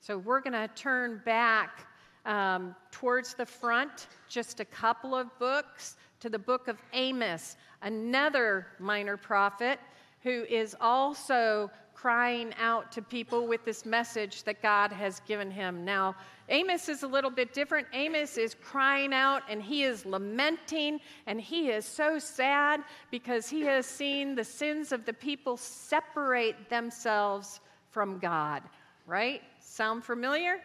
So 0.01 0.19
we're 0.19 0.41
going 0.41 0.53
to 0.53 0.69
turn 0.75 1.23
back 1.25 1.87
um, 2.27 2.75
towards 2.91 3.35
the 3.35 3.47
front, 3.47 4.09
just 4.29 4.61
a 4.61 4.65
couple 4.65 5.15
of 5.15 5.27
books, 5.39 5.97
to 6.21 6.29
the 6.29 6.39
book 6.39 6.69
of 6.69 6.77
Amos, 6.93 7.57
another 7.83 8.67
minor 8.79 9.17
prophet 9.17 9.79
who 10.23 10.45
is 10.49 10.77
also 10.81 11.71
crying 11.95 12.55
out 12.59 12.91
to 12.93 13.03
people 13.03 13.47
with 13.47 13.63
this 13.65 13.85
message 13.85 14.43
that 14.45 14.63
God 14.63 14.91
has 14.91 15.21
given 15.21 15.51
him. 15.51 15.85
Now, 15.85 16.15
Amos 16.49 16.89
is 16.89 17.03
a 17.03 17.07
little 17.07 17.31
bit 17.31 17.53
different. 17.53 17.87
Amos 17.93 18.39
is 18.39 18.55
crying 18.55 19.13
out 19.13 19.43
and 19.51 19.63
he 19.63 19.85
is 19.85 20.07
lamenting 20.07 21.01
and 21.27 21.41
he 21.41 21.69
is 21.69 21.85
so 21.85 22.19
sad 22.19 22.83
because 23.11 23.49
he 23.49 23.61
has 23.63 23.85
seen 23.85 24.35
the 24.35 24.45
sins 24.45 24.93
of 24.93 25.05
the 25.05 25.13
people 25.13 25.57
separate 25.59 26.71
themselves 26.71 27.61
from 27.91 28.19
God, 28.19 28.63
right? 29.07 29.43
Sound 29.61 30.03
familiar? 30.03 30.61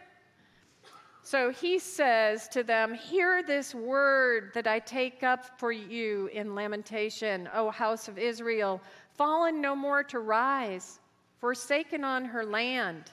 So 1.26 1.50
he 1.50 1.80
says 1.80 2.46
to 2.50 2.62
them, 2.62 2.94
Hear 2.94 3.42
this 3.42 3.74
word 3.74 4.52
that 4.54 4.68
I 4.68 4.78
take 4.78 5.24
up 5.24 5.58
for 5.58 5.72
you 5.72 6.28
in 6.28 6.54
lamentation, 6.54 7.48
O 7.52 7.68
house 7.68 8.06
of 8.06 8.16
Israel, 8.16 8.80
fallen 9.10 9.60
no 9.60 9.74
more 9.74 10.04
to 10.04 10.20
rise, 10.20 11.00
forsaken 11.40 12.04
on 12.04 12.24
her 12.26 12.46
land. 12.46 13.10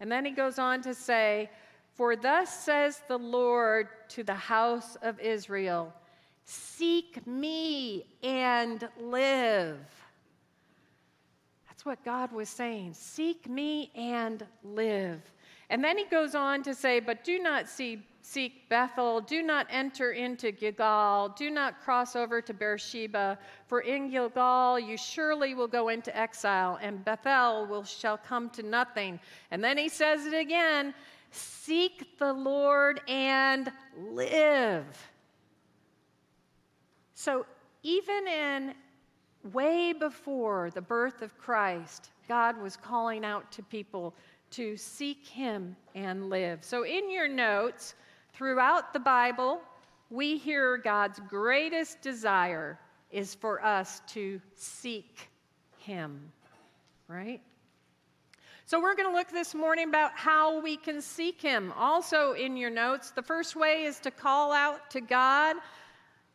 And 0.00 0.10
then 0.10 0.24
he 0.24 0.32
goes 0.32 0.58
on 0.58 0.82
to 0.82 0.94
say, 0.94 1.48
For 1.94 2.16
thus 2.16 2.52
says 2.64 3.02
the 3.06 3.20
Lord 3.20 3.86
to 4.08 4.24
the 4.24 4.34
house 4.34 4.96
of 4.96 5.20
Israel, 5.20 5.94
Seek 6.44 7.24
me 7.24 8.04
and 8.24 8.88
live. 9.00 9.78
That's 11.68 11.86
what 11.86 12.04
God 12.04 12.32
was 12.32 12.48
saying. 12.48 12.94
Seek 12.94 13.48
me 13.48 13.92
and 13.94 14.44
live. 14.64 15.22
And 15.72 15.82
then 15.82 15.96
he 15.96 16.04
goes 16.04 16.34
on 16.34 16.62
to 16.64 16.74
say, 16.74 17.00
But 17.00 17.24
do 17.24 17.38
not 17.38 17.66
see, 17.66 18.02
seek 18.20 18.68
Bethel, 18.68 19.22
do 19.22 19.42
not 19.42 19.66
enter 19.70 20.12
into 20.12 20.52
Gilgal, 20.52 21.30
do 21.30 21.48
not 21.48 21.80
cross 21.80 22.14
over 22.14 22.42
to 22.42 22.52
Beersheba, 22.52 23.38
for 23.68 23.80
in 23.80 24.10
Gilgal 24.10 24.78
you 24.78 24.98
surely 24.98 25.54
will 25.54 25.66
go 25.66 25.88
into 25.88 26.14
exile, 26.14 26.78
and 26.82 27.02
Bethel 27.02 27.64
will, 27.64 27.84
shall 27.84 28.18
come 28.18 28.50
to 28.50 28.62
nothing. 28.62 29.18
And 29.50 29.64
then 29.64 29.78
he 29.78 29.88
says 29.88 30.26
it 30.26 30.34
again 30.34 30.92
Seek 31.30 32.18
the 32.18 32.34
Lord 32.34 33.00
and 33.08 33.72
live. 33.98 34.84
So 37.14 37.46
even 37.82 38.28
in 38.28 38.74
way 39.54 39.94
before 39.94 40.68
the 40.68 40.82
birth 40.82 41.22
of 41.22 41.38
Christ, 41.38 42.10
God 42.28 42.60
was 42.60 42.76
calling 42.76 43.24
out 43.24 43.50
to 43.52 43.62
people 43.62 44.14
to 44.52 44.76
seek 44.76 45.26
Him 45.26 45.76
and 45.94 46.30
live. 46.30 46.64
So, 46.64 46.84
in 46.84 47.10
your 47.10 47.28
notes, 47.28 47.94
throughout 48.32 48.92
the 48.92 49.00
Bible, 49.00 49.60
we 50.10 50.38
hear 50.38 50.76
God's 50.76 51.20
greatest 51.28 52.00
desire 52.02 52.78
is 53.10 53.34
for 53.34 53.64
us 53.64 54.00
to 54.08 54.40
seek 54.54 55.28
Him, 55.78 56.32
right? 57.08 57.40
So, 58.66 58.80
we're 58.80 58.94
going 58.94 59.08
to 59.08 59.14
look 59.14 59.30
this 59.30 59.54
morning 59.54 59.88
about 59.88 60.12
how 60.14 60.60
we 60.60 60.76
can 60.76 61.02
seek 61.02 61.40
Him. 61.40 61.72
Also, 61.76 62.32
in 62.32 62.56
your 62.56 62.70
notes, 62.70 63.10
the 63.10 63.22
first 63.22 63.56
way 63.56 63.84
is 63.84 63.98
to 64.00 64.10
call 64.10 64.52
out 64.52 64.90
to 64.90 65.00
God 65.00 65.56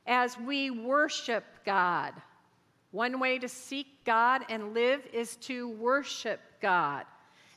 as 0.06 0.38
we 0.40 0.70
worship 0.70 1.44
God. 1.66 2.14
One 2.92 3.20
way 3.20 3.38
to 3.40 3.50
seek 3.50 3.88
God 4.06 4.44
and 4.50 4.74
live 4.74 5.06
is 5.14 5.36
to 5.38 5.70
worship 5.70 6.40
God. 6.62 7.06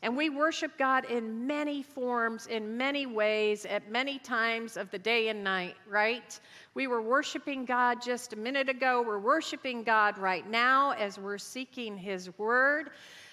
And 0.02 0.16
we 0.16 0.30
worship 0.30 0.78
God 0.78 1.04
in 1.10 1.46
many 1.46 1.82
forms, 1.82 2.46
in 2.46 2.76
many 2.76 3.04
ways, 3.04 3.66
at 3.66 3.90
many 3.90 4.18
times 4.18 4.78
of 4.78 4.90
the 4.90 4.98
day 4.98 5.28
and 5.28 5.44
night, 5.44 5.76
right? 5.86 6.40
We 6.72 6.86
were 6.86 7.02
worshiping 7.02 7.66
God 7.66 8.00
just 8.00 8.32
a 8.32 8.36
minute 8.36 8.70
ago. 8.70 9.02
We're 9.06 9.18
worshiping 9.18 9.82
God 9.82 10.16
right 10.16 10.48
now 10.48 10.92
as 10.92 11.18
we're 11.18 11.36
seeking 11.36 11.98
His 11.98 12.30
Word. 12.38 12.90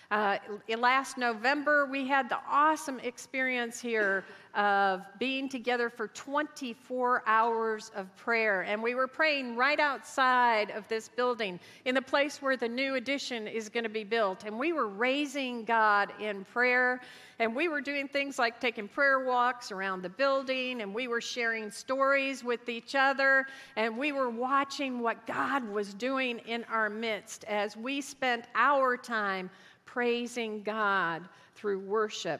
Uh, 0.09 0.37
last 0.77 1.17
November, 1.17 1.85
we 1.85 2.07
had 2.07 2.29
the 2.29 2.39
awesome 2.49 2.97
experience 3.01 3.81
here 3.81 4.23
of 4.55 5.01
being 5.19 5.49
together 5.49 5.89
for 5.89 6.07
24 6.07 7.23
hours 7.27 7.91
of 7.93 8.15
prayer. 8.15 8.61
And 8.61 8.81
we 8.81 8.95
were 8.95 9.07
praying 9.07 9.57
right 9.57 9.79
outside 9.79 10.71
of 10.71 10.87
this 10.87 11.09
building 11.09 11.59
in 11.83 11.93
the 11.93 12.01
place 12.01 12.41
where 12.41 12.55
the 12.55 12.69
new 12.69 12.95
addition 12.95 13.47
is 13.47 13.67
going 13.67 13.83
to 13.83 13.89
be 13.89 14.05
built. 14.05 14.45
And 14.45 14.57
we 14.57 14.71
were 14.71 14.87
raising 14.87 15.65
God 15.65 16.13
in 16.21 16.45
prayer. 16.45 17.01
And 17.39 17.53
we 17.55 17.67
were 17.67 17.81
doing 17.81 18.07
things 18.07 18.39
like 18.39 18.59
taking 18.61 18.87
prayer 18.87 19.19
walks 19.19 19.71
around 19.71 20.01
the 20.01 20.09
building, 20.09 20.81
and 20.81 20.91
we 20.91 21.07
were 21.07 21.21
sharing 21.21 21.69
stories 21.69 22.43
with 22.43 22.67
each 22.67 22.95
other, 22.95 23.45
and 23.75 23.95
we 23.95 24.11
were 24.11 24.31
watching 24.31 25.01
what 25.01 25.27
God 25.27 25.63
was 25.69 25.93
doing 25.93 26.39
in 26.47 26.63
our 26.63 26.89
midst 26.89 27.43
as 27.43 27.77
we 27.77 28.01
spent 28.01 28.45
our 28.55 28.97
time 28.97 29.51
praising 29.97 30.61
God 30.61 31.27
through 31.55 31.79
worship. 31.79 32.39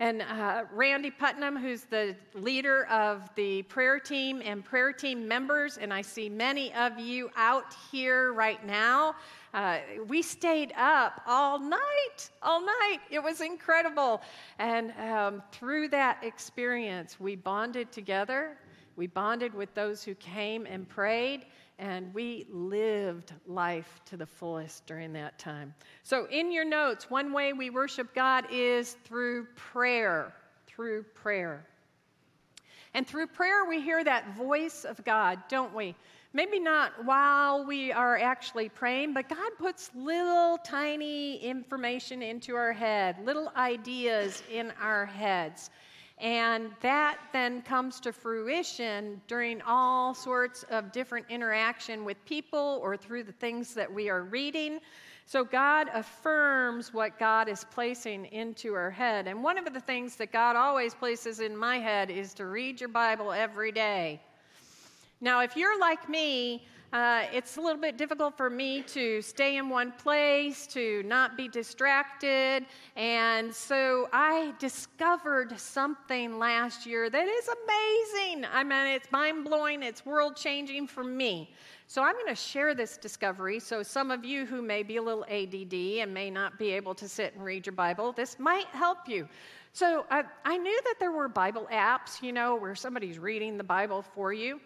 And 0.00 0.22
uh, 0.22 0.62
Randy 0.72 1.10
Putnam, 1.10 1.54
who's 1.54 1.82
the 1.82 2.16
leader 2.32 2.86
of 2.86 3.28
the 3.34 3.64
prayer 3.64 4.00
team 4.00 4.40
and 4.42 4.64
prayer 4.64 4.94
team 4.94 5.28
members, 5.28 5.76
and 5.76 5.92
I 5.92 6.00
see 6.00 6.30
many 6.30 6.72
of 6.72 6.98
you 6.98 7.28
out 7.36 7.76
here 7.92 8.32
right 8.32 8.64
now. 8.64 9.14
Uh, 9.52 9.80
we 10.08 10.22
stayed 10.22 10.72
up 10.74 11.20
all 11.26 11.58
night, 11.58 12.30
all 12.42 12.62
night. 12.62 13.00
It 13.10 13.22
was 13.22 13.42
incredible. 13.42 14.22
And 14.58 14.92
um, 14.92 15.42
through 15.52 15.88
that 15.88 16.24
experience, 16.24 17.20
we 17.20 17.36
bonded 17.36 17.92
together. 17.92 18.56
We 18.96 19.06
bonded 19.06 19.52
with 19.52 19.74
those 19.74 20.02
who 20.02 20.14
came 20.14 20.64
and 20.64 20.88
prayed 20.88 21.44
and 21.78 22.12
we 22.14 22.46
lived 22.50 23.32
life 23.46 24.00
to 24.06 24.16
the 24.16 24.26
fullest 24.26 24.86
during 24.86 25.12
that 25.12 25.38
time. 25.38 25.74
So, 26.02 26.26
in 26.30 26.50
your 26.50 26.64
notes, 26.64 27.10
one 27.10 27.32
way 27.32 27.52
we 27.52 27.70
worship 27.70 28.14
God 28.14 28.46
is 28.50 28.96
through 29.04 29.46
prayer. 29.54 30.32
Through 30.66 31.02
prayer. 31.14 31.66
And 32.94 33.06
through 33.06 33.26
prayer, 33.26 33.66
we 33.66 33.80
hear 33.80 34.02
that 34.04 34.34
voice 34.36 34.84
of 34.84 35.04
God, 35.04 35.38
don't 35.48 35.74
we? 35.74 35.94
Maybe 36.32 36.58
not 36.58 36.92
while 37.04 37.64
we 37.64 37.92
are 37.92 38.18
actually 38.18 38.68
praying, 38.68 39.12
but 39.14 39.28
God 39.28 39.52
puts 39.58 39.90
little 39.94 40.58
tiny 40.58 41.36
information 41.38 42.22
into 42.22 42.54
our 42.54 42.72
head, 42.72 43.16
little 43.24 43.50
ideas 43.56 44.42
in 44.52 44.72
our 44.80 45.06
heads. 45.06 45.70
And 46.18 46.70
that 46.80 47.18
then 47.32 47.60
comes 47.60 48.00
to 48.00 48.12
fruition 48.12 49.20
during 49.26 49.60
all 49.62 50.14
sorts 50.14 50.62
of 50.70 50.90
different 50.90 51.26
interaction 51.28 52.04
with 52.04 52.24
people 52.24 52.80
or 52.82 52.96
through 52.96 53.24
the 53.24 53.32
things 53.32 53.74
that 53.74 53.92
we 53.92 54.08
are 54.08 54.22
reading. 54.22 54.80
So 55.26 55.44
God 55.44 55.88
affirms 55.92 56.94
what 56.94 57.18
God 57.18 57.48
is 57.48 57.64
placing 57.70 58.26
into 58.26 58.72
our 58.74 58.90
head. 58.90 59.26
And 59.26 59.42
one 59.42 59.58
of 59.58 59.72
the 59.74 59.80
things 59.80 60.16
that 60.16 60.32
God 60.32 60.56
always 60.56 60.94
places 60.94 61.40
in 61.40 61.54
my 61.54 61.78
head 61.78 62.10
is 62.10 62.32
to 62.34 62.46
read 62.46 62.80
your 62.80 62.88
Bible 62.88 63.32
every 63.32 63.72
day. 63.72 64.20
Now, 65.20 65.40
if 65.40 65.56
you're 65.56 65.78
like 65.80 66.08
me, 66.08 66.66
Uh, 66.96 67.26
it's 67.30 67.58
a 67.58 67.60
little 67.60 67.78
bit 67.78 67.98
difficult 67.98 68.34
for 68.38 68.48
me 68.48 68.80
to 68.80 69.20
stay 69.20 69.58
in 69.58 69.68
one 69.68 69.92
place, 69.92 70.66
to 70.66 71.02
not 71.02 71.36
be 71.36 71.46
distracted. 71.46 72.64
And 72.96 73.54
so 73.54 74.08
I 74.14 74.54
discovered 74.58 75.60
something 75.60 76.38
last 76.38 76.86
year 76.86 77.10
that 77.10 77.28
is 77.28 77.48
amazing. 77.48 78.46
I 78.50 78.64
mean, 78.64 78.86
it's 78.86 79.12
mind 79.12 79.44
blowing, 79.44 79.82
it's 79.82 80.06
world 80.06 80.36
changing 80.36 80.86
for 80.86 81.04
me. 81.04 81.50
So 81.86 82.02
I'm 82.02 82.14
going 82.14 82.28
to 82.28 82.34
share 82.34 82.74
this 82.74 82.96
discovery. 82.96 83.60
So, 83.60 83.82
some 83.82 84.10
of 84.10 84.24
you 84.24 84.46
who 84.46 84.62
may 84.62 84.82
be 84.82 84.96
a 84.96 85.02
little 85.02 85.24
ADD 85.24 86.00
and 86.00 86.14
may 86.14 86.30
not 86.30 86.58
be 86.58 86.70
able 86.70 86.94
to 86.94 87.06
sit 87.06 87.34
and 87.34 87.44
read 87.44 87.66
your 87.66 87.74
Bible, 87.74 88.12
this 88.12 88.38
might 88.38 88.68
help 88.68 89.06
you. 89.06 89.28
So, 89.74 90.06
I, 90.10 90.24
I 90.46 90.56
knew 90.56 90.80
that 90.84 90.94
there 90.98 91.12
were 91.12 91.28
Bible 91.28 91.68
apps, 91.70 92.22
you 92.22 92.32
know, 92.32 92.56
where 92.56 92.74
somebody's 92.74 93.18
reading 93.18 93.58
the 93.58 93.64
Bible 93.64 94.02
for 94.14 94.32
you. 94.32 94.60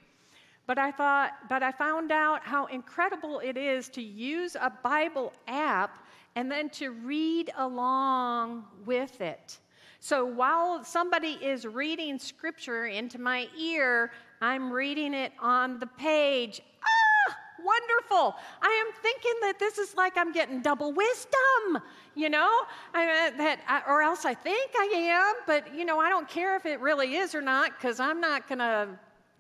But 0.70 0.78
I 0.78 0.92
thought, 0.92 1.32
but 1.48 1.64
I 1.64 1.72
found 1.72 2.12
out 2.12 2.44
how 2.44 2.66
incredible 2.66 3.40
it 3.40 3.56
is 3.56 3.88
to 3.88 4.00
use 4.00 4.54
a 4.54 4.70
Bible 4.70 5.32
app 5.48 5.98
and 6.36 6.48
then 6.48 6.70
to 6.70 6.92
read 6.92 7.50
along 7.56 8.66
with 8.86 9.20
it. 9.20 9.58
So 9.98 10.24
while 10.24 10.84
somebody 10.84 11.32
is 11.42 11.66
reading 11.66 12.20
scripture 12.20 12.86
into 12.86 13.20
my 13.20 13.48
ear, 13.58 14.12
I'm 14.40 14.72
reading 14.72 15.12
it 15.12 15.32
on 15.40 15.80
the 15.80 15.88
page. 15.88 16.62
Ah, 16.84 17.36
wonderful. 17.64 18.36
I 18.62 18.84
am 18.86 19.02
thinking 19.02 19.34
that 19.40 19.58
this 19.58 19.76
is 19.76 19.96
like 19.96 20.16
I'm 20.16 20.30
getting 20.30 20.62
double 20.62 20.92
wisdom, 20.92 21.82
you 22.14 22.30
know, 22.30 22.60
I, 22.94 23.32
that, 23.36 23.58
I, 23.66 23.82
or 23.90 24.02
else 24.02 24.24
I 24.24 24.34
think 24.34 24.70
I 24.78 24.84
am, 24.84 25.34
but, 25.48 25.74
you 25.74 25.84
know, 25.84 25.98
I 25.98 26.08
don't 26.08 26.28
care 26.28 26.54
if 26.54 26.64
it 26.64 26.78
really 26.78 27.16
is 27.16 27.34
or 27.34 27.42
not 27.42 27.72
because 27.76 27.98
I'm 27.98 28.20
not 28.20 28.48
going 28.48 28.60
to 28.60 28.86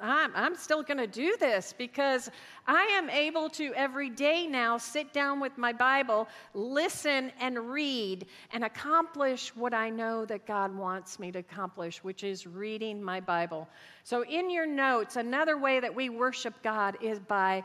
I'm, 0.00 0.32
I'm 0.34 0.56
still 0.56 0.82
going 0.82 0.98
to 0.98 1.06
do 1.06 1.36
this 1.38 1.74
because 1.76 2.30
I 2.66 2.84
am 2.92 3.10
able 3.10 3.48
to 3.50 3.72
every 3.74 4.10
day 4.10 4.46
now 4.46 4.78
sit 4.78 5.12
down 5.12 5.40
with 5.40 5.56
my 5.58 5.72
Bible, 5.72 6.28
listen 6.54 7.32
and 7.40 7.70
read, 7.70 8.26
and 8.52 8.64
accomplish 8.64 9.54
what 9.54 9.74
I 9.74 9.90
know 9.90 10.24
that 10.26 10.46
God 10.46 10.74
wants 10.74 11.18
me 11.18 11.30
to 11.32 11.40
accomplish, 11.40 12.02
which 12.02 12.24
is 12.24 12.46
reading 12.46 13.02
my 13.02 13.20
Bible. 13.20 13.68
So, 14.04 14.24
in 14.24 14.50
your 14.50 14.66
notes, 14.66 15.16
another 15.16 15.58
way 15.58 15.80
that 15.80 15.94
we 15.94 16.08
worship 16.08 16.54
God 16.62 16.96
is 17.02 17.18
by 17.18 17.62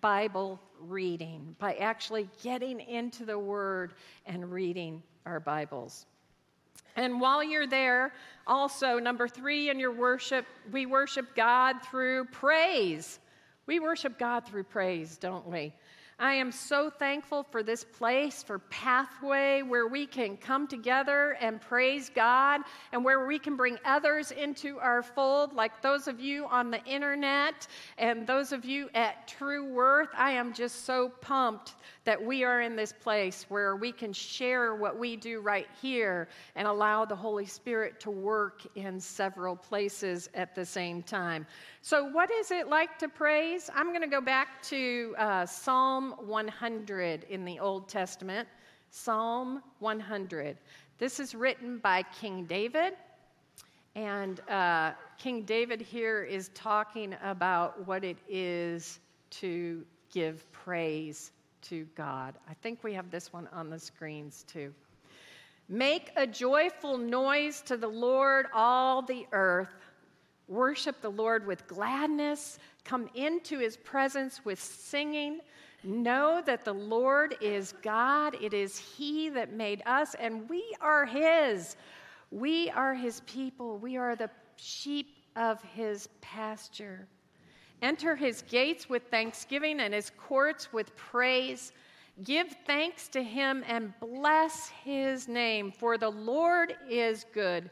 Bible 0.00 0.60
reading, 0.80 1.54
by 1.58 1.74
actually 1.74 2.28
getting 2.42 2.80
into 2.80 3.24
the 3.24 3.38
Word 3.38 3.94
and 4.26 4.50
reading 4.50 5.02
our 5.26 5.40
Bibles. 5.40 6.06
And 6.96 7.20
while 7.20 7.42
you're 7.42 7.66
there, 7.66 8.12
also, 8.46 8.98
number 8.98 9.28
three 9.28 9.70
in 9.70 9.78
your 9.78 9.92
worship, 9.92 10.44
we 10.72 10.86
worship 10.86 11.34
God 11.36 11.76
through 11.82 12.24
praise. 12.26 13.20
We 13.66 13.78
worship 13.78 14.18
God 14.18 14.46
through 14.46 14.64
praise, 14.64 15.16
don't 15.16 15.46
we? 15.46 15.72
I 16.20 16.34
am 16.34 16.52
so 16.52 16.90
thankful 16.90 17.44
for 17.44 17.62
this 17.62 17.82
place, 17.82 18.42
for 18.42 18.58
Pathway, 18.58 19.62
where 19.62 19.86
we 19.86 20.04
can 20.04 20.36
come 20.36 20.68
together 20.68 21.38
and 21.40 21.58
praise 21.62 22.10
God 22.14 22.60
and 22.92 23.02
where 23.02 23.26
we 23.26 23.38
can 23.38 23.56
bring 23.56 23.78
others 23.86 24.30
into 24.30 24.78
our 24.80 25.02
fold, 25.02 25.54
like 25.54 25.80
those 25.80 26.08
of 26.08 26.20
you 26.20 26.44
on 26.44 26.70
the 26.70 26.84
internet 26.84 27.66
and 27.96 28.26
those 28.26 28.52
of 28.52 28.66
you 28.66 28.90
at 28.94 29.28
True 29.28 29.72
Worth. 29.72 30.10
I 30.14 30.32
am 30.32 30.52
just 30.52 30.84
so 30.84 31.08
pumped 31.22 31.76
that 32.04 32.22
we 32.22 32.44
are 32.44 32.60
in 32.60 32.76
this 32.76 32.92
place 32.92 33.46
where 33.48 33.76
we 33.76 33.90
can 33.90 34.12
share 34.12 34.74
what 34.74 34.98
we 34.98 35.16
do 35.16 35.40
right 35.40 35.68
here 35.80 36.28
and 36.54 36.68
allow 36.68 37.06
the 37.06 37.16
Holy 37.16 37.46
Spirit 37.46 37.98
to 38.00 38.10
work 38.10 38.60
in 38.74 39.00
several 39.00 39.56
places 39.56 40.28
at 40.34 40.54
the 40.54 40.66
same 40.66 41.02
time. 41.02 41.46
So, 41.82 42.04
what 42.04 42.30
is 42.30 42.50
it 42.50 42.68
like 42.68 42.98
to 42.98 43.08
praise? 43.08 43.70
I'm 43.74 43.88
going 43.88 44.02
to 44.02 44.06
go 44.06 44.20
back 44.20 44.62
to 44.64 45.14
uh, 45.16 45.46
Psalm 45.46 46.14
100 46.26 47.24
in 47.30 47.46
the 47.46 47.58
Old 47.58 47.88
Testament. 47.88 48.46
Psalm 48.90 49.62
100. 49.78 50.58
This 50.98 51.18
is 51.18 51.34
written 51.34 51.78
by 51.78 52.02
King 52.20 52.44
David. 52.44 52.92
And 53.94 54.40
uh, 54.50 54.92
King 55.16 55.44
David 55.44 55.80
here 55.80 56.22
is 56.22 56.50
talking 56.54 57.16
about 57.22 57.86
what 57.86 58.04
it 58.04 58.18
is 58.28 59.00
to 59.30 59.82
give 60.12 60.52
praise 60.52 61.32
to 61.62 61.86
God. 61.96 62.34
I 62.46 62.52
think 62.60 62.84
we 62.84 62.92
have 62.92 63.10
this 63.10 63.32
one 63.32 63.48
on 63.54 63.70
the 63.70 63.78
screens 63.78 64.44
too. 64.46 64.74
Make 65.70 66.10
a 66.16 66.26
joyful 66.26 66.98
noise 66.98 67.62
to 67.62 67.78
the 67.78 67.88
Lord, 67.88 68.46
all 68.52 69.00
the 69.00 69.24
earth. 69.32 69.72
Worship 70.50 71.00
the 71.00 71.10
Lord 71.10 71.46
with 71.46 71.66
gladness. 71.68 72.58
Come 72.84 73.08
into 73.14 73.60
his 73.60 73.76
presence 73.76 74.44
with 74.44 74.60
singing. 74.60 75.38
Know 75.84 76.42
that 76.44 76.64
the 76.64 76.74
Lord 76.74 77.36
is 77.40 77.72
God. 77.82 78.36
It 78.42 78.52
is 78.52 78.76
he 78.76 79.28
that 79.28 79.52
made 79.52 79.80
us, 79.86 80.16
and 80.18 80.48
we 80.50 80.74
are 80.80 81.06
his. 81.06 81.76
We 82.32 82.68
are 82.70 82.94
his 82.94 83.20
people. 83.20 83.78
We 83.78 83.96
are 83.96 84.16
the 84.16 84.28
sheep 84.56 85.14
of 85.36 85.62
his 85.62 86.08
pasture. 86.20 87.06
Enter 87.80 88.16
his 88.16 88.42
gates 88.42 88.88
with 88.88 89.04
thanksgiving 89.04 89.78
and 89.78 89.94
his 89.94 90.10
courts 90.10 90.72
with 90.72 90.94
praise. 90.96 91.72
Give 92.24 92.48
thanks 92.66 93.06
to 93.10 93.22
him 93.22 93.64
and 93.68 93.94
bless 94.00 94.68
his 94.84 95.28
name, 95.28 95.70
for 95.70 95.96
the 95.96 96.10
Lord 96.10 96.74
is 96.88 97.24
good. 97.32 97.70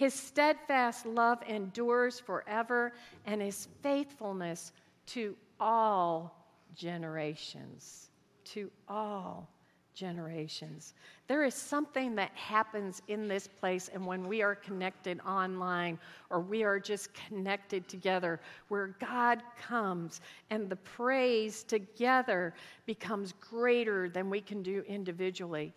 His 0.00 0.14
steadfast 0.14 1.04
love 1.04 1.42
endures 1.46 2.18
forever, 2.18 2.94
and 3.26 3.42
his 3.42 3.68
faithfulness 3.82 4.72
to 5.08 5.36
all 5.60 6.42
generations. 6.74 8.08
To 8.44 8.70
all 8.88 9.46
generations. 9.92 10.94
There 11.26 11.44
is 11.44 11.54
something 11.54 12.14
that 12.14 12.30
happens 12.34 13.02
in 13.08 13.28
this 13.28 13.46
place, 13.46 13.90
and 13.92 14.06
when 14.06 14.26
we 14.26 14.40
are 14.40 14.54
connected 14.54 15.20
online 15.20 15.98
or 16.30 16.40
we 16.40 16.62
are 16.62 16.80
just 16.80 17.10
connected 17.12 17.86
together, 17.86 18.40
where 18.68 18.96
God 19.00 19.42
comes 19.60 20.22
and 20.48 20.70
the 20.70 20.76
praise 20.76 21.62
together 21.62 22.54
becomes 22.86 23.34
greater 23.38 24.08
than 24.08 24.30
we 24.30 24.40
can 24.40 24.62
do 24.62 24.82
individually. 24.88 25.74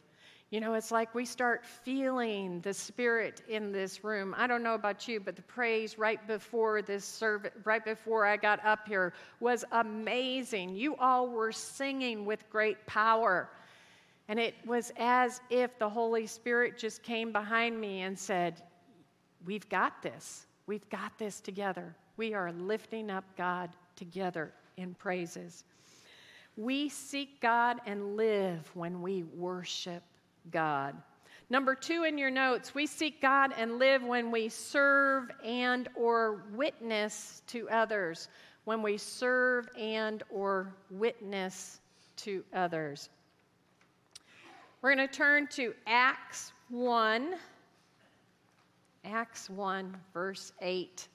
You 0.53 0.59
know, 0.59 0.75
it's 0.75 0.91
like 0.91 1.15
we 1.15 1.25
start 1.25 1.65
feeling 1.65 2.61
the 2.61 2.75
spirit 2.75 3.41
in 3.49 3.71
this 3.71 4.03
room. 4.03 4.35
I 4.37 4.45
don't 4.45 4.61
know 4.61 4.75
about 4.75 5.07
you, 5.07 5.19
but 5.19 5.35
the 5.35 5.41
praise 5.41 5.97
right 5.97 6.19
before 6.27 6.83
this 6.83 7.03
service, 7.03 7.49
right 7.63 7.83
before 7.83 8.27
I 8.27 8.37
got 8.37 8.63
up 8.63 8.87
here, 8.87 9.13
was 9.39 9.65
amazing. 9.71 10.75
You 10.75 10.95
all 10.97 11.27
were 11.27 11.51
singing 11.51 12.23
with 12.23 12.47
great 12.51 12.85
power. 12.85 13.49
And 14.27 14.39
it 14.39 14.53
was 14.63 14.91
as 14.99 15.41
if 15.49 15.79
the 15.79 15.89
Holy 15.89 16.27
Spirit 16.27 16.77
just 16.77 17.01
came 17.01 17.31
behind 17.31 17.81
me 17.81 18.01
and 18.01 18.17
said, 18.17 18.61
We've 19.47 19.67
got 19.69 20.03
this. 20.03 20.45
We've 20.67 20.87
got 20.91 21.17
this 21.17 21.41
together. 21.41 21.95
We 22.15 22.35
are 22.35 22.51
lifting 22.51 23.09
up 23.09 23.25
God 23.35 23.71
together 23.95 24.53
in 24.77 24.93
praises. 24.93 25.63
We 26.57 26.89
seek 26.89 27.41
God 27.41 27.81
and 27.87 28.15
live 28.15 28.69
when 28.75 29.01
we 29.01 29.23
worship 29.23 30.03
God. 30.51 30.95
Number 31.49 31.75
2 31.75 32.03
in 32.05 32.17
your 32.17 32.31
notes, 32.31 32.73
we 32.73 32.87
seek 32.87 33.21
God 33.21 33.53
and 33.57 33.77
live 33.77 34.01
when 34.03 34.31
we 34.31 34.49
serve 34.49 35.29
and 35.43 35.87
or 35.95 36.45
witness 36.53 37.43
to 37.47 37.69
others. 37.69 38.27
When 38.65 38.81
we 38.81 38.97
serve 38.97 39.67
and 39.77 40.23
or 40.29 40.73
witness 40.89 41.79
to 42.17 42.43
others. 42.53 43.09
We're 44.81 44.95
going 44.95 45.07
to 45.07 45.13
turn 45.13 45.47
to 45.51 45.73
Acts 45.85 46.53
1. 46.69 47.35
Acts 49.05 49.49
1, 49.49 49.95
verse 50.13 50.53
8. 50.61 51.07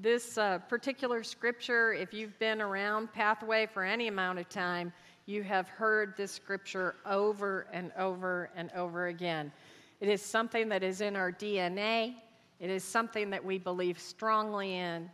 This 0.00 0.38
uh, 0.38 0.58
particular 0.58 1.22
scripture, 1.22 1.92
if 1.92 2.14
you've 2.14 2.38
been 2.38 2.62
around 2.62 3.12
Pathway 3.12 3.66
for 3.66 3.84
any 3.84 4.08
amount 4.08 4.38
of 4.38 4.48
time, 4.48 4.92
you 5.26 5.42
have 5.42 5.68
heard 5.68 6.16
this 6.16 6.32
scripture 6.32 6.96
over 7.06 7.66
and 7.72 7.92
over 7.96 8.50
and 8.56 8.70
over 8.72 9.06
again. 9.06 9.52
It 10.00 10.08
is 10.08 10.20
something 10.20 10.68
that 10.70 10.82
is 10.82 11.00
in 11.00 11.14
our 11.14 11.30
DNA, 11.30 12.14
it 12.58 12.70
is 12.70 12.82
something 12.84 13.30
that 13.30 13.44
we 13.44 13.58
believe 13.58 13.98
strongly 13.98 14.76
in. 14.76 15.10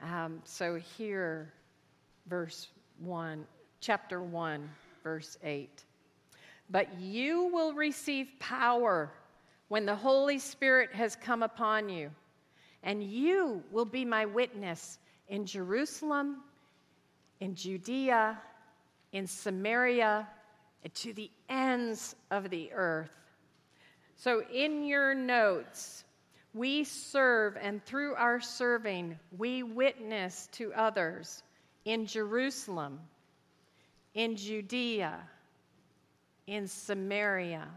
Um, 0.00 0.40
so, 0.44 0.76
here, 0.76 1.52
verse 2.26 2.68
1, 2.98 3.44
chapter 3.80 4.20
1, 4.20 4.68
verse 5.02 5.38
8. 5.44 5.84
But 6.70 6.98
you 6.98 7.50
will 7.52 7.72
receive 7.72 8.28
power 8.40 9.12
when 9.68 9.86
the 9.86 9.94
Holy 9.94 10.38
Spirit 10.38 10.92
has 10.92 11.14
come 11.14 11.42
upon 11.42 11.88
you, 11.88 12.10
and 12.82 13.02
you 13.02 13.62
will 13.70 13.84
be 13.84 14.04
my 14.04 14.24
witness 14.24 14.98
in 15.28 15.46
Jerusalem, 15.46 16.38
in 17.40 17.54
Judea, 17.54 18.38
in 19.12 19.26
Samaria, 19.26 20.26
and 20.82 20.94
to 20.94 21.12
the 21.12 21.30
ends 21.48 22.16
of 22.30 22.50
the 22.50 22.72
earth. 22.72 23.10
So, 24.16 24.42
in 24.52 24.84
your 24.84 25.14
notes, 25.14 26.04
we 26.54 26.84
serve, 26.84 27.56
and 27.60 27.84
through 27.84 28.14
our 28.14 28.40
serving, 28.40 29.18
we 29.36 29.62
witness 29.62 30.48
to 30.52 30.72
others 30.74 31.42
in 31.84 32.06
Jerusalem, 32.06 33.00
in 34.14 34.36
Judea, 34.36 35.18
in 36.46 36.66
Samaria, 36.66 37.68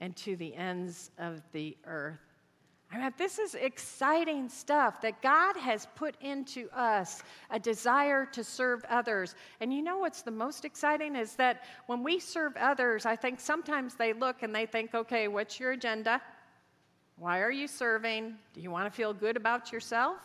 and 0.00 0.14
to 0.16 0.36
the 0.36 0.54
ends 0.54 1.10
of 1.18 1.42
the 1.52 1.76
earth. 1.84 2.33
I 2.92 2.98
mean, 2.98 3.12
this 3.18 3.38
is 3.38 3.54
exciting 3.54 4.48
stuff 4.48 5.00
that 5.00 5.20
God 5.20 5.56
has 5.56 5.88
put 5.96 6.14
into 6.20 6.68
us 6.70 7.22
a 7.50 7.58
desire 7.58 8.24
to 8.26 8.44
serve 8.44 8.84
others. 8.88 9.34
And 9.60 9.72
you 9.72 9.82
know 9.82 9.98
what's 9.98 10.22
the 10.22 10.30
most 10.30 10.64
exciting 10.64 11.16
is 11.16 11.34
that 11.36 11.64
when 11.86 12.04
we 12.04 12.20
serve 12.20 12.56
others, 12.56 13.04
I 13.04 13.16
think 13.16 13.40
sometimes 13.40 13.94
they 13.94 14.12
look 14.12 14.42
and 14.42 14.54
they 14.54 14.66
think, 14.66 14.94
okay, 14.94 15.26
what's 15.28 15.58
your 15.58 15.72
agenda? 15.72 16.20
Why 17.16 17.40
are 17.40 17.50
you 17.50 17.66
serving? 17.66 18.34
Do 18.54 18.60
you 18.60 18.70
want 18.70 18.86
to 18.86 18.96
feel 18.96 19.12
good 19.12 19.36
about 19.36 19.72
yourself? 19.72 20.18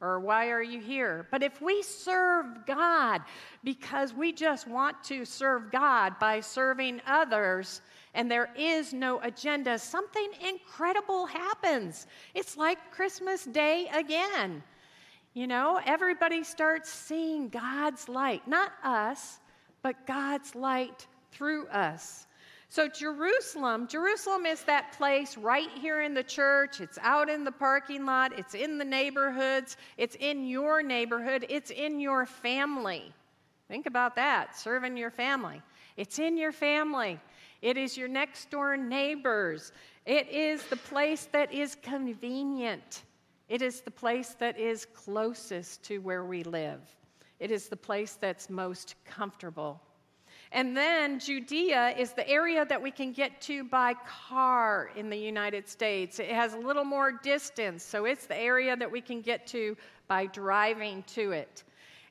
Or 0.00 0.18
why 0.18 0.50
are 0.50 0.62
you 0.62 0.80
here? 0.80 1.28
But 1.30 1.44
if 1.44 1.62
we 1.62 1.82
serve 1.82 2.66
God 2.66 3.22
because 3.62 4.12
we 4.12 4.32
just 4.32 4.66
want 4.66 5.02
to 5.04 5.24
serve 5.24 5.70
God 5.70 6.18
by 6.18 6.40
serving 6.40 7.00
others, 7.06 7.80
and 8.14 8.30
there 8.30 8.50
is 8.56 8.92
no 8.92 9.20
agenda, 9.20 9.78
something 9.78 10.30
incredible 10.46 11.26
happens. 11.26 12.06
It's 12.34 12.56
like 12.56 12.78
Christmas 12.90 13.44
Day 13.44 13.88
again. 13.92 14.62
You 15.34 15.46
know, 15.46 15.80
everybody 15.86 16.44
starts 16.44 16.90
seeing 16.90 17.48
God's 17.48 18.08
light, 18.08 18.46
not 18.46 18.72
us, 18.84 19.40
but 19.82 20.06
God's 20.06 20.54
light 20.54 21.06
through 21.30 21.66
us. 21.68 22.26
So, 22.68 22.88
Jerusalem, 22.88 23.86
Jerusalem 23.86 24.46
is 24.46 24.62
that 24.64 24.92
place 24.92 25.36
right 25.36 25.68
here 25.78 26.00
in 26.02 26.14
the 26.14 26.22
church. 26.22 26.80
It's 26.80 26.98
out 27.02 27.28
in 27.28 27.44
the 27.44 27.52
parking 27.52 28.06
lot, 28.06 28.38
it's 28.38 28.54
in 28.54 28.78
the 28.78 28.84
neighborhoods, 28.84 29.76
it's 29.98 30.16
in 30.16 30.46
your 30.46 30.82
neighborhood, 30.82 31.44
it's 31.50 31.70
in 31.70 32.00
your 32.00 32.24
family. 32.24 33.12
Think 33.68 33.86
about 33.86 34.16
that, 34.16 34.56
serving 34.56 34.96
your 34.96 35.10
family. 35.10 35.62
It's 35.96 36.18
in 36.18 36.36
your 36.36 36.52
family. 36.52 37.20
It 37.62 37.76
is 37.76 37.96
your 37.96 38.08
next 38.08 38.50
door 38.50 38.76
neighbors. 38.76 39.72
It 40.04 40.28
is 40.28 40.64
the 40.64 40.76
place 40.76 41.28
that 41.32 41.52
is 41.52 41.76
convenient. 41.76 43.04
It 43.48 43.62
is 43.62 43.80
the 43.80 43.90
place 43.90 44.30
that 44.40 44.58
is 44.58 44.84
closest 44.84 45.84
to 45.84 45.98
where 45.98 46.24
we 46.24 46.42
live. 46.42 46.80
It 47.38 47.50
is 47.50 47.68
the 47.68 47.76
place 47.76 48.18
that's 48.20 48.50
most 48.50 48.96
comfortable. 49.04 49.80
And 50.50 50.76
then 50.76 51.18
Judea 51.18 51.94
is 51.96 52.12
the 52.12 52.28
area 52.28 52.64
that 52.66 52.80
we 52.80 52.90
can 52.90 53.12
get 53.12 53.40
to 53.42 53.64
by 53.64 53.94
car 54.06 54.90
in 54.96 55.08
the 55.08 55.16
United 55.16 55.68
States. 55.68 56.18
It 56.18 56.30
has 56.30 56.54
a 56.54 56.58
little 56.58 56.84
more 56.84 57.12
distance, 57.12 57.82
so 57.82 58.04
it's 58.04 58.26
the 58.26 58.38
area 58.38 58.76
that 58.76 58.90
we 58.90 59.00
can 59.00 59.22
get 59.22 59.46
to 59.48 59.76
by 60.08 60.26
driving 60.26 61.04
to 61.14 61.32
it. 61.32 61.64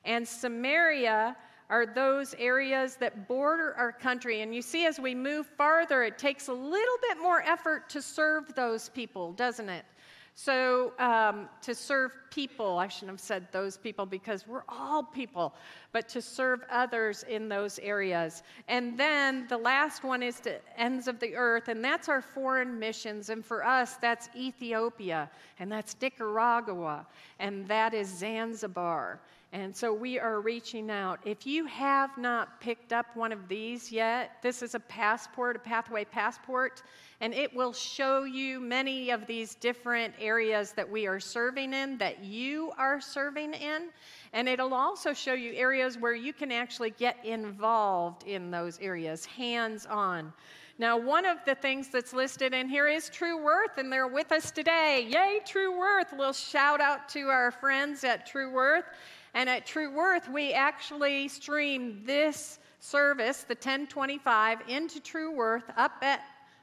And 0.04 0.26
Samaria 0.26 1.36
are 1.72 1.86
those 1.86 2.34
areas 2.38 2.96
that 2.96 3.26
border 3.26 3.74
our 3.78 3.92
country. 3.92 4.42
And 4.42 4.54
you 4.54 4.60
see, 4.60 4.84
as 4.84 5.00
we 5.00 5.14
move 5.14 5.46
farther, 5.46 6.02
it 6.02 6.18
takes 6.18 6.48
a 6.48 6.52
little 6.52 6.98
bit 7.08 7.16
more 7.18 7.40
effort 7.40 7.88
to 7.88 8.02
serve 8.02 8.54
those 8.54 8.90
people, 8.90 9.32
doesn't 9.32 9.70
it? 9.70 9.86
So, 10.34 10.92
um, 10.98 11.48
to 11.62 11.74
serve 11.74 12.12
people, 12.30 12.78
I 12.78 12.88
shouldn't 12.88 13.12
have 13.12 13.20
said 13.20 13.48
those 13.52 13.78
people 13.78 14.04
because 14.04 14.46
we're 14.46 14.64
all 14.68 15.02
people, 15.02 15.54
but 15.92 16.08
to 16.10 16.20
serve 16.20 16.60
others 16.70 17.24
in 17.26 17.48
those 17.48 17.78
areas. 17.78 18.42
And 18.68 18.98
then 18.98 19.46
the 19.48 19.58
last 19.58 20.04
one 20.04 20.22
is 20.22 20.40
to 20.40 20.58
ends 20.78 21.08
of 21.08 21.20
the 21.20 21.34
earth, 21.36 21.68
and 21.68 21.82
that's 21.82 22.08
our 22.08 22.22
foreign 22.22 22.78
missions. 22.78 23.30
And 23.30 23.44
for 23.44 23.64
us, 23.64 23.96
that's 23.96 24.28
Ethiopia, 24.36 25.30
and 25.58 25.72
that's 25.72 25.96
Nicaragua, 26.00 27.06
and 27.38 27.66
that 27.68 27.94
is 27.94 28.08
Zanzibar. 28.08 29.20
And 29.54 29.76
so 29.76 29.92
we 29.92 30.18
are 30.18 30.40
reaching 30.40 30.90
out. 30.90 31.20
If 31.26 31.46
you 31.46 31.66
have 31.66 32.16
not 32.16 32.58
picked 32.58 32.94
up 32.94 33.14
one 33.14 33.32
of 33.32 33.48
these 33.48 33.92
yet, 33.92 34.38
this 34.42 34.62
is 34.62 34.74
a 34.74 34.80
passport, 34.80 35.56
a 35.56 35.58
pathway 35.58 36.06
passport, 36.06 36.82
and 37.20 37.34
it 37.34 37.54
will 37.54 37.74
show 37.74 38.24
you 38.24 38.60
many 38.60 39.10
of 39.10 39.26
these 39.26 39.54
different 39.54 40.14
areas 40.18 40.72
that 40.72 40.90
we 40.90 41.06
are 41.06 41.20
serving 41.20 41.74
in, 41.74 41.98
that 41.98 42.24
you 42.24 42.72
are 42.78 42.98
serving 42.98 43.52
in. 43.52 43.90
And 44.32 44.48
it'll 44.48 44.72
also 44.72 45.12
show 45.12 45.34
you 45.34 45.52
areas 45.52 45.98
where 45.98 46.14
you 46.14 46.32
can 46.32 46.50
actually 46.50 46.90
get 46.90 47.22
involved 47.22 48.26
in 48.26 48.50
those 48.50 48.78
areas, 48.80 49.26
hands 49.26 49.84
on. 49.84 50.32
Now, 50.78 50.96
one 50.96 51.26
of 51.26 51.36
the 51.44 51.54
things 51.54 51.88
that's 51.88 52.14
listed 52.14 52.54
in 52.54 52.70
here 52.70 52.88
is 52.88 53.10
True 53.10 53.44
Worth, 53.44 53.76
and 53.76 53.92
they're 53.92 54.08
with 54.08 54.32
us 54.32 54.50
today. 54.50 55.06
Yay, 55.10 55.40
True 55.46 55.78
Worth! 55.78 56.14
A 56.14 56.16
little 56.16 56.32
shout 56.32 56.80
out 56.80 57.10
to 57.10 57.28
our 57.28 57.50
friends 57.50 58.02
at 58.02 58.26
True 58.26 58.50
Worth. 58.50 58.86
And 59.34 59.48
at 59.48 59.66
True 59.66 59.94
Worth, 59.94 60.28
we 60.28 60.52
actually 60.52 61.28
stream 61.28 62.02
this 62.04 62.58
service, 62.80 63.44
the 63.44 63.54
1025, 63.54 64.58
into 64.68 65.00
True 65.00 65.34
Worth 65.34 65.70
up 65.76 65.92
at, 66.02 66.20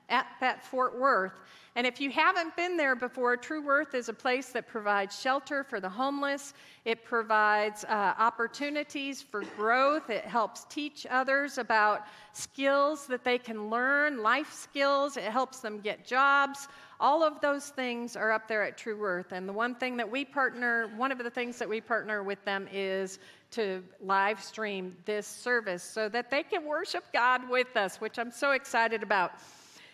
at, 0.10 0.28
at 0.42 0.64
Fort 0.66 1.00
Worth. 1.00 1.34
And 1.80 1.88
if 1.88 2.02
you 2.02 2.12
haven't 2.12 2.58
been 2.58 2.76
there 2.76 2.94
before, 2.94 3.38
True 3.38 3.62
Worth 3.62 3.96
is 3.96 4.10
a 4.10 4.14
place 4.14 4.50
that 4.50 4.68
provides 4.68 5.18
shelter 5.18 5.64
for 5.64 5.80
the 5.80 5.88
homeless. 5.88 6.54
It 6.84 7.06
provides 7.06 7.86
uh, 7.86 8.16
opportunities 8.18 9.22
for 9.22 9.46
growth. 9.56 10.10
It 10.10 10.26
helps 10.26 10.66
teach 10.66 11.08
others 11.10 11.58
about 11.58 12.06
skills 12.34 13.08
that 13.08 13.24
they 13.24 13.38
can 13.38 13.70
learn, 13.70 14.22
life 14.22 14.52
skills. 14.52 15.16
It 15.16 15.24
helps 15.24 15.62
them 15.62 15.80
get 15.80 16.06
jobs. 16.06 16.68
All 17.00 17.24
of 17.24 17.40
those 17.40 17.70
things 17.70 18.18
are 18.18 18.34
up 18.34 18.50
there 18.50 18.62
at 18.62 18.78
True 18.78 19.00
Worth. 19.00 19.32
And 19.32 19.48
the 19.48 19.54
one 19.54 19.74
thing 19.74 19.96
that 19.96 20.12
we 20.12 20.26
partner, 20.26 20.92
one 20.98 21.14
of 21.14 21.18
the 21.18 21.30
things 21.30 21.60
that 21.60 21.70
we 21.70 21.80
partner 21.80 22.24
with 22.24 22.44
them 22.44 22.68
is 22.74 23.20
to 23.52 23.82
live 24.02 24.44
stream 24.44 24.98
this 25.06 25.26
service 25.26 25.82
so 25.82 26.10
that 26.10 26.30
they 26.30 26.44
can 26.44 26.66
worship 26.66 27.06
God 27.14 27.50
with 27.50 27.78
us, 27.78 28.02
which 28.02 28.20
I'm 28.20 28.32
so 28.32 28.52
excited 28.52 29.02
about. 29.02 29.32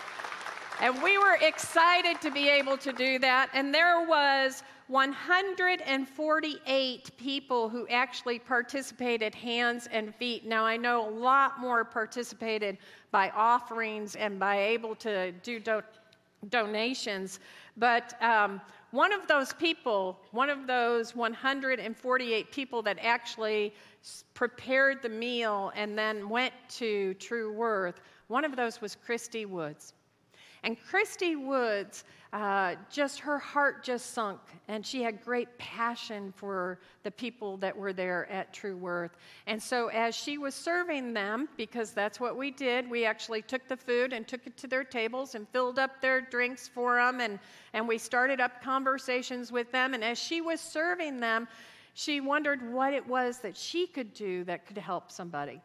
And 0.82 1.02
we 1.02 1.16
were 1.16 1.38
excited 1.40 2.20
to 2.20 2.30
be 2.30 2.50
able 2.50 2.76
to 2.76 2.92
do 2.92 3.18
that. 3.20 3.48
And 3.54 3.72
there 3.72 4.06
was 4.06 4.62
148 4.88 7.16
people 7.16 7.70
who 7.70 7.88
actually 7.88 8.38
participated 8.38 9.34
hands 9.34 9.88
and 9.90 10.14
feet. 10.14 10.44
Now, 10.44 10.66
I 10.66 10.76
know 10.76 11.08
a 11.08 11.10
lot 11.10 11.58
more 11.58 11.84
participated 11.84 12.76
by 13.10 13.30
offerings 13.30 14.14
and 14.14 14.38
by 14.38 14.60
able 14.60 14.94
to 14.96 15.32
do 15.32 15.58
do- 15.58 15.80
donations, 16.50 17.40
but 17.76 18.20
um, 18.22 18.60
one 18.90 19.12
of 19.12 19.26
those 19.26 19.52
people, 19.54 20.20
one 20.32 20.50
of 20.50 20.66
those 20.66 21.16
148 21.16 22.52
people 22.52 22.82
that 22.82 22.98
actually 23.00 23.74
prepared 24.34 25.02
the 25.02 25.08
meal 25.08 25.72
and 25.74 25.98
then 25.98 26.28
went 26.28 26.52
to 26.68 27.14
True 27.14 27.52
Worth, 27.52 28.00
one 28.28 28.44
of 28.44 28.54
those 28.54 28.80
was 28.80 28.94
Christy 28.94 29.46
Woods. 29.46 29.94
And 30.62 30.78
Christy 30.80 31.36
Woods, 31.36 32.04
uh, 32.34 32.74
just 32.90 33.20
her 33.20 33.38
heart 33.38 33.84
just 33.84 34.12
sunk, 34.12 34.40
and 34.66 34.84
she 34.84 35.04
had 35.04 35.22
great 35.22 35.56
passion 35.56 36.34
for 36.34 36.80
the 37.04 37.10
people 37.10 37.56
that 37.58 37.76
were 37.76 37.92
there 37.92 38.28
at 38.28 38.52
True 38.52 38.76
Worth. 38.76 39.16
And 39.46 39.62
so, 39.62 39.86
as 39.86 40.16
she 40.16 40.36
was 40.36 40.52
serving 40.52 41.14
them, 41.14 41.48
because 41.56 41.92
that's 41.92 42.18
what 42.18 42.36
we 42.36 42.50
did, 42.50 42.90
we 42.90 43.04
actually 43.04 43.40
took 43.40 43.68
the 43.68 43.76
food 43.76 44.12
and 44.12 44.26
took 44.26 44.48
it 44.48 44.56
to 44.56 44.66
their 44.66 44.82
tables 44.82 45.36
and 45.36 45.48
filled 45.50 45.78
up 45.78 46.00
their 46.00 46.22
drinks 46.22 46.66
for 46.66 46.96
them, 46.96 47.20
and, 47.20 47.38
and 47.72 47.86
we 47.86 47.98
started 47.98 48.40
up 48.40 48.60
conversations 48.60 49.52
with 49.52 49.70
them. 49.70 49.94
And 49.94 50.02
as 50.02 50.18
she 50.18 50.40
was 50.40 50.60
serving 50.60 51.20
them, 51.20 51.46
she 51.94 52.20
wondered 52.20 52.68
what 52.68 52.92
it 52.92 53.06
was 53.06 53.38
that 53.38 53.56
she 53.56 53.86
could 53.86 54.12
do 54.12 54.42
that 54.42 54.66
could 54.66 54.78
help 54.78 55.12
somebody. 55.12 55.60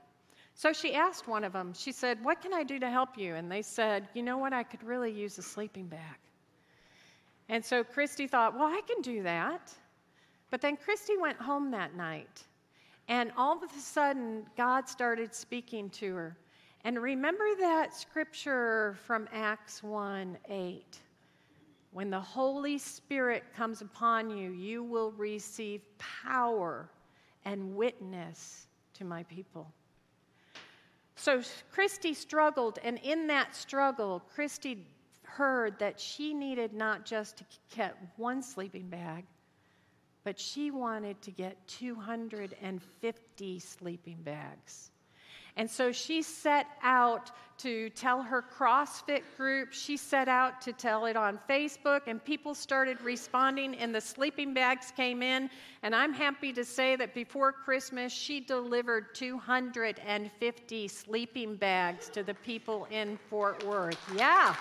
So 0.54 0.72
she 0.72 0.94
asked 0.94 1.28
one 1.28 1.44
of 1.44 1.54
them, 1.54 1.74
she 1.74 1.92
said, 1.92 2.24
What 2.24 2.44
can 2.44 2.54
I 2.54 2.62
do 2.62 2.78
to 2.78 2.92
help 2.92 3.18
you? 3.18 3.34
And 3.34 3.52
they 3.52 3.64
said, 3.64 4.08
You 4.14 4.22
know 4.22 4.38
what? 4.38 4.54
I 4.54 4.62
could 4.62 4.84
really 4.84 5.12
use 5.12 5.40
a 5.40 5.42
sleeping 5.42 5.88
bag. 5.88 6.20
And 7.50 7.66
so 7.66 7.84
Christy 7.84 8.28
thought, 8.28 8.54
Well, 8.54 8.68
I 8.68 8.82
can 8.88 9.02
do 9.02 9.24
that. 9.24 9.74
But 10.52 10.62
then 10.62 10.78
Christy 10.78 11.18
went 11.18 11.38
home 11.38 11.72
that 11.72 11.96
night. 11.96 12.44
And 13.08 13.32
all 13.36 13.64
of 13.64 13.72
a 13.76 13.80
sudden, 13.80 14.46
God 14.56 14.88
started 14.88 15.34
speaking 15.34 15.90
to 15.92 16.16
her. 16.16 16.38
And 16.84 17.02
remember 17.02 17.56
that 17.60 17.94
scripture 17.94 18.96
from 19.06 19.28
Acts 19.34 19.84
1 19.84 20.38
8. 20.48 21.00
When 21.92 22.12
the 22.12 22.22
Holy 22.22 22.78
Spirit 22.78 23.44
comes 23.56 23.82
upon 23.82 24.30
you, 24.30 24.52
you 24.52 24.84
will 24.84 25.12
receive 25.14 25.82
power 25.98 26.88
and 27.46 27.76
witness 27.76 28.68
to 28.94 29.04
my 29.04 29.24
people. 29.24 29.72
So 31.16 31.42
Christy 31.72 32.14
struggled, 32.14 32.80
and 32.84 33.00
in 33.00 33.28
that 33.28 33.56
struggle, 33.56 34.22
Christy 34.34 34.86
heard 35.40 35.80
that 35.80 35.98
she 36.02 36.34
needed 36.34 36.74
not 36.74 37.06
just 37.06 37.38
to 37.38 37.46
get 37.74 37.96
one 38.18 38.44
sleeping 38.44 38.90
bag, 38.90 39.24
but 40.26 40.38
she 40.38 40.70
wanted 40.70 41.22
to 41.22 41.32
get 41.32 41.56
250 41.68 43.60
sleeping 43.60 44.18
bags. 44.22 44.92
And 45.56 45.72
so 45.72 45.94
she 45.94 46.24
set 46.24 46.68
out 46.84 47.32
to 47.60 47.90
tell 47.92 48.22
her 48.22 48.44
CrossFit 48.58 49.22
group. 49.38 49.72
She 49.72 49.96
set 49.96 50.28
out 50.28 50.60
to 50.62 50.74
tell 50.74 51.06
it 51.06 51.16
on 51.16 51.40
Facebook, 51.50 52.02
and 52.08 52.22
people 52.24 52.54
started 52.54 53.00
responding, 53.02 53.76
and 53.76 53.96
the 53.96 54.02
sleeping 54.02 54.54
bags 54.54 54.92
came 54.96 55.24
in. 55.24 55.50
And 55.84 55.96
I'm 55.96 56.12
happy 56.14 56.52
to 56.52 56.66
say 56.66 56.98
that 56.98 57.14
before 57.14 57.54
Christmas, 57.54 58.12
she 58.12 58.42
delivered 58.42 59.16
250 59.16 60.88
sleeping 60.90 61.56
bags 61.56 62.10
to 62.10 62.24
the 62.24 62.34
people 62.34 62.88
in 62.92 63.18
Fort 63.30 63.66
Worth. 63.66 64.00
Yeah. 64.18 64.54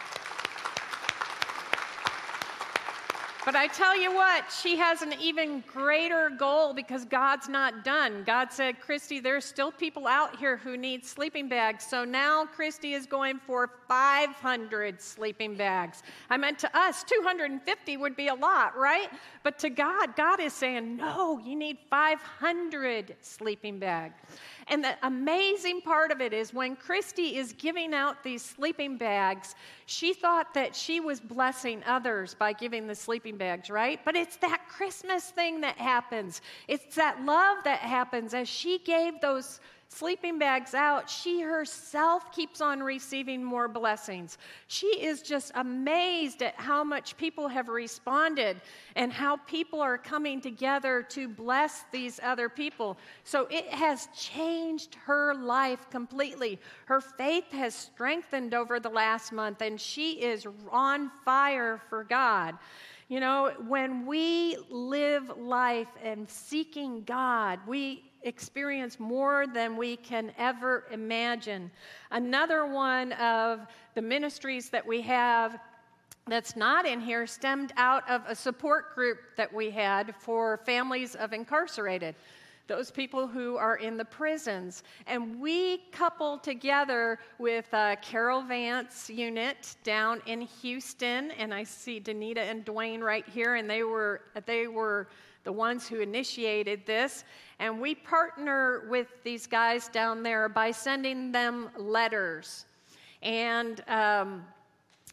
But 3.49 3.57
I 3.57 3.67
tell 3.67 3.99
you 3.99 4.15
what, 4.15 4.53
she 4.53 4.77
has 4.77 5.01
an 5.01 5.15
even 5.19 5.65
greater 5.67 6.29
goal 6.29 6.75
because 6.75 7.07
God's 7.07 7.49
not 7.49 7.83
done. 7.83 8.23
God 8.27 8.53
said, 8.53 8.79
Christy, 8.79 9.21
there's 9.21 9.47
still 9.47 9.73
people 9.73 10.07
out 10.07 10.37
here 10.37 10.59
who 10.59 10.77
need 10.77 11.03
sleeping 11.03 11.49
bags. 11.49 11.87
So 11.87 12.05
now 12.05 12.45
Christy 12.45 12.93
is 12.93 13.07
going 13.07 13.41
for 13.47 13.71
500 13.89 15.01
sleeping 15.01 15.55
bags. 15.55 16.03
I 16.29 16.37
meant 16.37 16.59
to 16.59 16.79
us, 16.79 17.03
250 17.05 17.97
would 17.97 18.17
be 18.17 18.29
a 18.29 18.35
lot, 18.35 18.77
right? 18.77 19.09
But 19.49 19.59
to 19.61 19.71
God, 19.71 20.15
God 20.15 20.41
is 20.41 20.53
saying, 20.53 20.99
no, 20.99 21.39
you 21.39 21.57
need 21.57 21.79
500 21.89 23.17
sleeping 23.23 23.79
bags. 23.79 24.21
And 24.67 24.85
the 24.85 24.95
amazing 25.03 25.81
part 25.81 26.11
of 26.11 26.21
it 26.21 26.35
is 26.35 26.53
when 26.53 26.77
Christy 26.77 27.39
is 27.39 27.55
giving 27.55 27.95
out 27.95 28.23
these 28.23 28.43
sleeping 28.43 28.99
bags, 28.99 29.55
she 29.87 30.13
thought 30.13 30.53
that 30.53 30.77
she 30.77 31.01
was 31.01 31.19
blessing 31.19 31.83
others 31.87 32.35
by 32.35 32.53
giving 32.53 32.87
the 32.87 32.95
sleeping 32.95 33.39
bags, 33.39 33.71
right? 33.71 33.99
But 34.05 34.17
it's 34.17 34.37
that 34.37 34.69
Christmas 34.69 35.31
thing 35.31 35.63
that 35.63 35.79
happens. 35.79 36.43
It's 36.67 36.95
that 36.97 37.25
love 37.25 37.65
that 37.65 37.79
happens 37.79 38.35
as 38.35 38.51
she 38.51 38.81
gave 38.81 39.19
those 39.23 39.61
sleeping 39.89 40.39
bags 40.39 40.75
out, 40.75 41.09
she 41.09 41.41
herself 41.41 42.31
keeps 42.31 42.61
on 42.61 42.83
receiving 42.83 43.43
more 43.43 43.69
blessings. 43.69 44.39
She 44.67 44.87
is 44.87 45.23
just 45.23 45.51
amazed 45.55 46.43
at 46.43 46.55
how 46.57 46.85
much 46.85 47.17
people 47.17 47.49
have 47.49 47.69
responded 47.69 48.61
and 48.97 49.13
how 49.13 49.39
people 49.39 49.81
are 49.81 49.99
coming 49.99 50.41
together 50.41 51.03
to 51.11 51.27
bless 51.27 51.85
these 51.91 52.21
other 52.23 52.49
people. 52.49 52.99
So 53.25 53.47
it 53.51 53.69
has 53.69 54.09
changed 54.15 54.95
her 55.07 55.35
life 55.35 55.89
completely. 55.91 56.61
Her 56.85 57.01
faith 57.01 57.51
has 57.53 57.75
strengthened 57.75 58.55
over 58.55 58.79
the 58.79 58.91
last 58.91 59.33
month, 59.33 59.63
and 59.63 59.81
she 59.81 60.13
is 60.23 60.47
on 60.71 61.11
fire 61.25 61.81
for 61.89 62.05
God. 62.05 62.59
You 63.09 63.21
know, 63.21 63.53
when 63.67 64.05
we 64.05 64.59
live 64.69 65.33
life 65.39 65.89
and 66.03 66.29
seeking 66.29 67.05
God, 67.05 67.59
we 67.67 68.05
experience 68.23 68.99
more 68.99 69.47
than 69.47 69.77
we 69.77 69.97
can 69.97 70.33
ever 70.39 70.85
imagine. 70.91 71.71
Another 72.11 72.67
one 72.67 73.13
of 73.15 73.67
the 73.95 74.03
ministries 74.03 74.71
that 74.71 74.87
we 74.87 75.01
have 75.03 75.59
that's 76.27 76.57
not 76.57 76.87
in 76.87 77.01
here 77.01 77.27
stemmed 77.27 77.73
out 77.77 78.09
of 78.09 78.23
a 78.27 78.35
support 78.35 78.95
group 78.95 79.19
that 79.37 79.53
we 79.53 79.71
had 79.71 80.15
for 80.17 80.59
families 80.59 81.15
of 81.15 81.33
incarcerated 81.33 82.15
those 82.69 82.91
people 82.91 83.27
who 83.27 83.57
are 83.57 83.77
in 83.77 83.97
the 83.97 84.05
prisons. 84.05 84.85
And 85.07 85.41
we 85.41 85.79
coupled 85.91 86.45
together 86.45 87.19
with 87.39 87.73
uh, 87.73 87.97
Carol 88.03 88.43
Vance 88.43 89.11
unit 89.11 89.75
down 89.83 90.21
in 90.27 90.43
Houston, 90.43 91.33
and 91.33 91.53
I 91.53 91.65
see 91.65 91.99
Danita 91.99 92.39
and 92.39 92.65
Dwayne 92.65 93.01
right 93.01 93.27
here, 93.27 93.57
and 93.57 93.69
they 93.69 93.83
were 93.83 94.21
they 94.47 94.69
were 94.69 95.09
the 95.49 95.53
ones 95.53 95.89
who 95.89 96.01
initiated 96.01 96.85
this. 96.85 97.25
And 97.59 97.81
we 97.81 97.95
partner 97.95 98.87
with 98.91 99.07
these 99.25 99.47
guys 99.47 99.89
down 99.89 100.23
there 100.23 100.47
by 100.47 100.71
sending 100.71 101.33
them 101.33 101.71
letters. 101.79 102.67
And 103.23 103.83
um, 103.89 104.45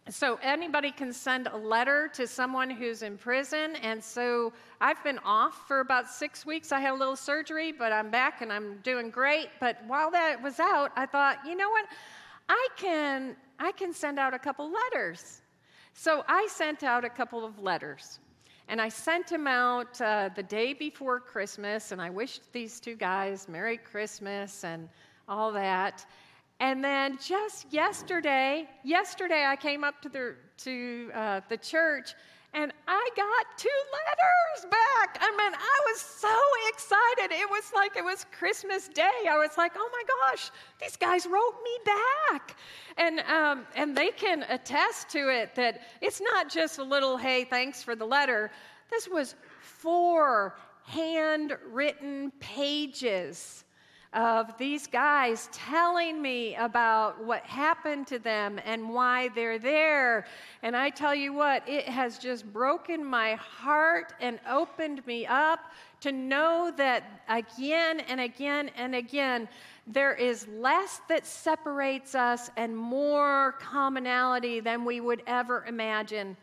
so 0.10 0.38
anybody 0.44 0.92
can 0.92 1.14
send 1.14 1.48
a 1.48 1.56
letter 1.56 2.10
to 2.16 2.28
someone 2.28 2.70
who's 2.70 3.02
in 3.02 3.18
prison. 3.18 3.78
And 3.78 4.04
so 4.04 4.52
I've 4.82 5.02
been 5.06 5.20
off 5.20 5.66
for 5.70 5.80
about 5.80 6.10
six 6.10 6.46
weeks. 6.46 6.74
I 6.74 6.82
had 6.82 6.92
a 6.92 6.98
little 6.98 7.16
surgery, 7.16 7.72
but 7.72 7.94
I'm 7.94 8.12
back 8.12 8.42
and 8.42 8.52
I'm 8.52 8.80
doing 8.84 9.10
great. 9.10 9.48
But 9.62 9.78
while 9.88 10.12
that 10.12 10.44
was 10.44 10.60
out, 10.60 10.92
I 10.98 11.06
thought, 11.06 11.38
you 11.48 11.56
know 11.56 11.70
what? 11.70 11.86
I 12.50 12.68
can, 12.76 13.38
I 13.58 13.72
can 13.72 13.94
send 13.94 14.20
out 14.20 14.34
a 14.34 14.40
couple 14.40 14.70
letters. 14.70 15.44
So 15.94 16.26
I 16.28 16.46
sent 16.52 16.84
out 16.84 17.06
a 17.06 17.10
couple 17.10 17.46
of 17.46 17.58
letters. 17.58 18.20
And 18.68 18.82
I 18.82 18.90
sent 18.90 19.32
him 19.32 19.46
out 19.46 20.02
uh, 20.02 20.30
the 20.36 20.42
day 20.42 20.74
before 20.74 21.20
Christmas, 21.20 21.92
and 21.92 22.02
I 22.02 22.10
wished 22.10 22.52
these 22.52 22.80
two 22.80 22.96
guys 22.96 23.48
Merry 23.48 23.78
Christmas 23.78 24.64
and 24.64 24.90
all 25.28 25.52
that. 25.52 26.06
And 26.60 26.84
then 26.84 27.18
just 27.22 27.72
yesterday, 27.72 28.68
yesterday 28.84 29.46
I 29.46 29.56
came 29.56 29.84
up 29.84 30.02
to 30.02 30.10
the 30.10 30.36
to 30.58 31.12
uh, 31.14 31.42
the 31.50 31.58
church, 31.58 32.16
and 32.56 32.72
I 32.88 33.10
got 33.18 33.58
two 33.58 33.70
letters 33.92 34.72
back. 34.72 35.18
I 35.20 35.30
mean, 35.32 35.54
I 35.54 35.80
was 35.92 36.00
so 36.00 36.34
excited. 36.70 37.36
It 37.36 37.50
was 37.50 37.72
like 37.76 37.98
it 37.98 38.04
was 38.04 38.26
Christmas 38.32 38.88
Day. 38.88 39.28
I 39.30 39.38
was 39.38 39.58
like, 39.58 39.74
oh 39.76 39.90
my 39.92 40.04
gosh, 40.32 40.52
these 40.80 40.96
guys 40.96 41.26
wrote 41.26 41.56
me 41.64 41.78
back. 41.86 42.56
And, 42.98 43.20
um, 43.20 43.68
and 43.76 43.96
they 43.96 44.12
can 44.12 44.44
attest 44.44 45.10
to 45.10 45.30
it 45.30 45.54
that 45.56 45.82
it's 46.02 46.22
not 46.22 46.50
just 46.50 46.80
a 46.80 46.84
little, 46.84 47.18
hey, 47.18 47.44
thanks 47.44 47.84
for 47.84 47.94
the 47.94 48.06
letter. 48.06 48.50
This 48.90 49.10
was 49.10 49.36
four 49.60 50.56
handwritten 50.86 52.32
pages 52.40 53.65
of 54.16 54.58
these 54.58 54.88
guys 54.88 55.50
telling 55.52 56.22
me 56.22 56.56
about 56.56 57.22
what 57.22 57.44
happened 57.44 58.08
to 58.08 58.18
them 58.18 58.60
and 58.64 58.90
why 58.90 59.28
they're 59.36 59.60
there. 59.60 60.26
And 60.64 60.76
I 60.76 60.90
tell 60.90 61.14
you 61.14 61.34
what, 61.34 61.68
it 61.68 61.88
has 61.90 62.18
just 62.18 62.52
broken 62.52 63.04
my 63.06 63.36
heart 63.36 64.14
and 64.22 64.40
opened 64.50 65.06
me 65.06 65.26
up 65.26 65.60
to 66.00 66.14
know 66.14 66.72
that 66.78 67.04
again 67.28 68.00
and 68.00 68.22
again 68.22 68.72
and 68.78 68.96
again, 68.96 69.50
there 69.86 70.14
is 70.14 70.48
less 70.48 71.02
that 71.10 71.26
separates 71.26 72.16
us 72.16 72.50
and 72.56 72.76
more 72.76 73.56
commonality 73.60 74.62
than 74.62 74.86
we 74.86 75.02
would 75.02 75.24
ever 75.28 75.66
imagine 75.66 76.38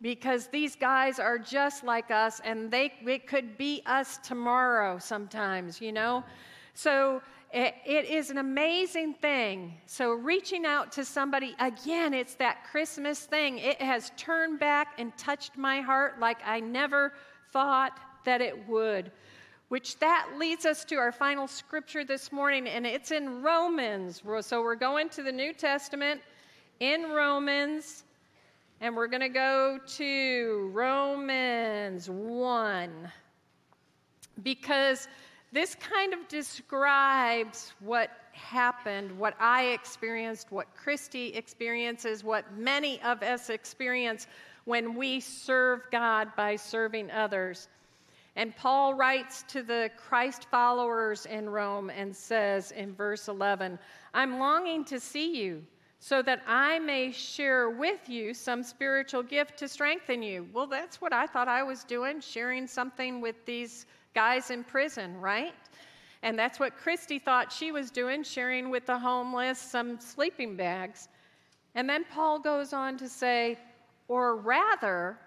because 0.00 0.48
these 0.48 0.74
guys 0.74 1.20
are 1.20 1.38
just 1.38 1.84
like 1.84 2.10
us 2.10 2.40
and 2.44 2.70
they 2.70 2.92
it 3.06 3.28
could 3.28 3.56
be 3.56 3.82
us 3.86 4.18
tomorrow 4.18 4.98
sometimes 4.98 5.80
you 5.80 5.92
know 5.92 6.24
so 6.74 7.22
it, 7.52 7.74
it 7.84 8.06
is 8.06 8.30
an 8.30 8.38
amazing 8.38 9.12
thing. 9.14 9.74
So, 9.84 10.12
reaching 10.12 10.64
out 10.64 10.90
to 10.92 11.04
somebody, 11.04 11.54
again, 11.60 12.14
it's 12.14 12.34
that 12.36 12.64
Christmas 12.70 13.20
thing. 13.20 13.58
It 13.58 13.80
has 13.82 14.10
turned 14.16 14.58
back 14.58 14.94
and 14.98 15.16
touched 15.18 15.58
my 15.58 15.82
heart 15.82 16.18
like 16.18 16.38
I 16.46 16.60
never 16.60 17.12
thought 17.52 17.98
that 18.24 18.40
it 18.40 18.66
would. 18.68 19.12
Which 19.68 19.98
that 19.98 20.30
leads 20.38 20.64
us 20.64 20.84
to 20.86 20.96
our 20.96 21.12
final 21.12 21.46
scripture 21.46 22.04
this 22.04 22.32
morning, 22.32 22.68
and 22.68 22.86
it's 22.86 23.10
in 23.10 23.42
Romans. 23.42 24.22
So, 24.40 24.62
we're 24.62 24.74
going 24.74 25.10
to 25.10 25.22
the 25.22 25.32
New 25.32 25.52
Testament 25.52 26.22
in 26.80 27.10
Romans, 27.10 28.04
and 28.80 28.96
we're 28.96 29.08
going 29.08 29.20
to 29.20 29.28
go 29.28 29.78
to 29.98 30.70
Romans 30.72 32.08
1. 32.08 33.12
Because 34.42 35.06
this 35.52 35.74
kind 35.74 36.14
of 36.14 36.26
describes 36.28 37.74
what 37.80 38.10
happened, 38.32 39.16
what 39.18 39.34
I 39.38 39.64
experienced, 39.64 40.50
what 40.50 40.74
Christy 40.74 41.28
experiences, 41.34 42.24
what 42.24 42.50
many 42.56 43.00
of 43.02 43.22
us 43.22 43.50
experience 43.50 44.26
when 44.64 44.94
we 44.94 45.20
serve 45.20 45.82
God 45.90 46.34
by 46.36 46.56
serving 46.56 47.10
others. 47.10 47.68
And 48.34 48.56
Paul 48.56 48.94
writes 48.94 49.44
to 49.48 49.62
the 49.62 49.90
Christ 49.98 50.46
followers 50.50 51.26
in 51.26 51.50
Rome 51.50 51.90
and 51.90 52.16
says 52.16 52.70
in 52.70 52.94
verse 52.94 53.28
11, 53.28 53.78
I'm 54.14 54.38
longing 54.38 54.86
to 54.86 54.98
see 54.98 55.36
you 55.42 55.62
so 55.98 56.22
that 56.22 56.42
I 56.48 56.78
may 56.78 57.12
share 57.12 57.70
with 57.70 58.08
you 58.08 58.32
some 58.32 58.62
spiritual 58.62 59.22
gift 59.22 59.58
to 59.58 59.68
strengthen 59.68 60.22
you. 60.22 60.48
Well, 60.52 60.66
that's 60.66 61.00
what 61.00 61.12
I 61.12 61.26
thought 61.26 61.46
I 61.46 61.62
was 61.62 61.84
doing, 61.84 62.20
sharing 62.20 62.66
something 62.66 63.20
with 63.20 63.36
these 63.44 63.86
guys 64.14 64.50
in 64.50 64.64
prison, 64.64 65.18
right? 65.20 65.54
And 66.22 66.38
that's 66.38 66.60
what 66.60 66.76
Christy 66.76 67.18
thought 67.18 67.52
she 67.52 67.72
was 67.72 67.90
doing, 67.90 68.22
sharing 68.22 68.70
with 68.70 68.86
the 68.86 68.98
homeless 68.98 69.58
some 69.58 69.98
sleeping 69.98 70.56
bags. 70.56 71.08
And 71.74 71.88
then 71.88 72.04
Paul 72.12 72.38
goes 72.38 72.72
on 72.72 72.96
to 72.98 73.08
say, 73.08 73.58
or 74.08 74.36
rather, 74.36 75.18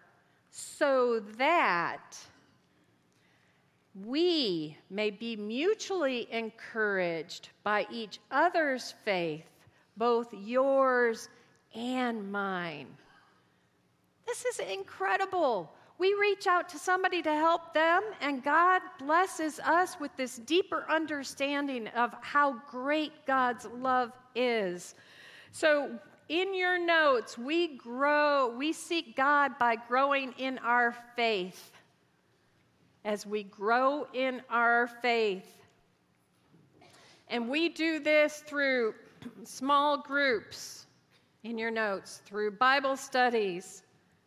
so 0.51 1.19
that 1.37 2.17
we 4.03 4.77
may 4.89 5.09
be 5.09 5.35
mutually 5.35 6.27
encouraged 6.31 7.49
by 7.63 7.87
each 7.91 8.19
other's 8.31 8.93
faith, 9.03 9.47
both 9.97 10.33
yours 10.33 11.29
and 11.73 12.31
mine. 12.31 12.87
this 14.25 14.45
is 14.45 14.59
incredible. 14.59 15.71
We 15.97 16.13
reach 16.13 16.45
out 16.45 16.67
to 16.69 16.77
somebody 16.77 17.21
to 17.21 17.33
help 17.33 17.73
them, 17.73 18.03
and 18.19 18.43
God 18.43 18.81
blesses 18.99 19.59
us 19.59 19.97
with 19.99 20.11
this 20.17 20.37
deeper 20.37 20.85
understanding 20.89 21.87
of 21.89 22.13
how 22.21 22.61
great 22.69 23.25
God's 23.25 23.65
love 23.65 24.11
is. 24.35 24.95
So, 25.51 25.97
in 26.27 26.53
your 26.53 26.83
notes, 26.83 27.37
we 27.37 27.77
grow, 27.77 28.53
we 28.57 28.73
seek 28.73 29.15
God 29.15 29.57
by 29.59 29.75
growing 29.75 30.33
in 30.37 30.57
our 30.57 30.93
faith. 31.15 31.71
As 33.05 33.25
we 33.25 33.43
grow 33.43 34.07
in 34.13 34.41
our 34.49 34.87
faith. 34.87 35.65
And 37.29 37.47
we 37.47 37.69
do 37.69 37.99
this 37.99 38.43
through 38.47 38.95
small 39.43 40.01
groups 40.01 40.87
in 41.43 41.57
your 41.57 41.71
notes, 41.71 42.21
through 42.25 42.51
Bible 42.51 42.97
studies, 42.97 43.83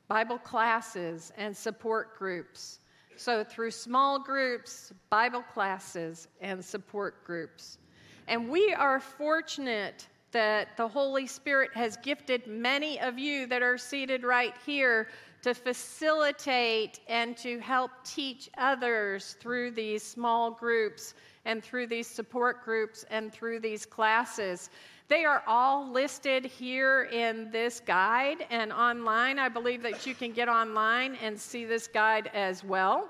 Bible 0.08 0.38
classes, 0.38 1.32
and 1.36 1.54
support 1.54 2.18
groups. 2.18 2.80
So, 3.16 3.44
through 3.44 3.72
small 3.72 4.18
groups, 4.18 4.92
Bible 5.10 5.42
classes, 5.42 6.28
and 6.40 6.64
support 6.64 7.24
groups. 7.24 7.78
And 8.26 8.48
we 8.48 8.72
are 8.72 9.00
fortunate 9.00 10.08
that 10.32 10.76
the 10.76 10.86
Holy 10.86 11.26
Spirit 11.26 11.70
has 11.74 11.96
gifted 11.98 12.46
many 12.46 13.00
of 13.00 13.18
you 13.18 13.46
that 13.46 13.62
are 13.62 13.78
seated 13.78 14.24
right 14.24 14.54
here 14.64 15.08
to 15.42 15.54
facilitate 15.54 17.00
and 17.08 17.36
to 17.38 17.58
help 17.60 17.90
teach 18.04 18.50
others 18.58 19.36
through 19.40 19.70
these 19.70 20.02
small 20.02 20.50
groups 20.50 21.14
and 21.44 21.62
through 21.62 21.86
these 21.86 22.06
support 22.06 22.64
groups 22.64 23.04
and 23.10 23.32
through 23.32 23.60
these 23.60 23.86
classes. 23.86 24.70
They 25.08 25.24
are 25.24 25.42
all 25.46 25.90
listed 25.90 26.44
here 26.44 27.04
in 27.04 27.50
this 27.50 27.80
guide 27.80 28.46
and 28.50 28.70
online. 28.70 29.38
I 29.38 29.48
believe 29.48 29.82
that 29.82 30.06
you 30.06 30.14
can 30.14 30.32
get 30.32 30.50
online 30.50 31.16
and 31.22 31.38
see 31.40 31.64
this 31.64 31.86
guide 31.86 32.30
as 32.34 32.62
well. 32.62 33.08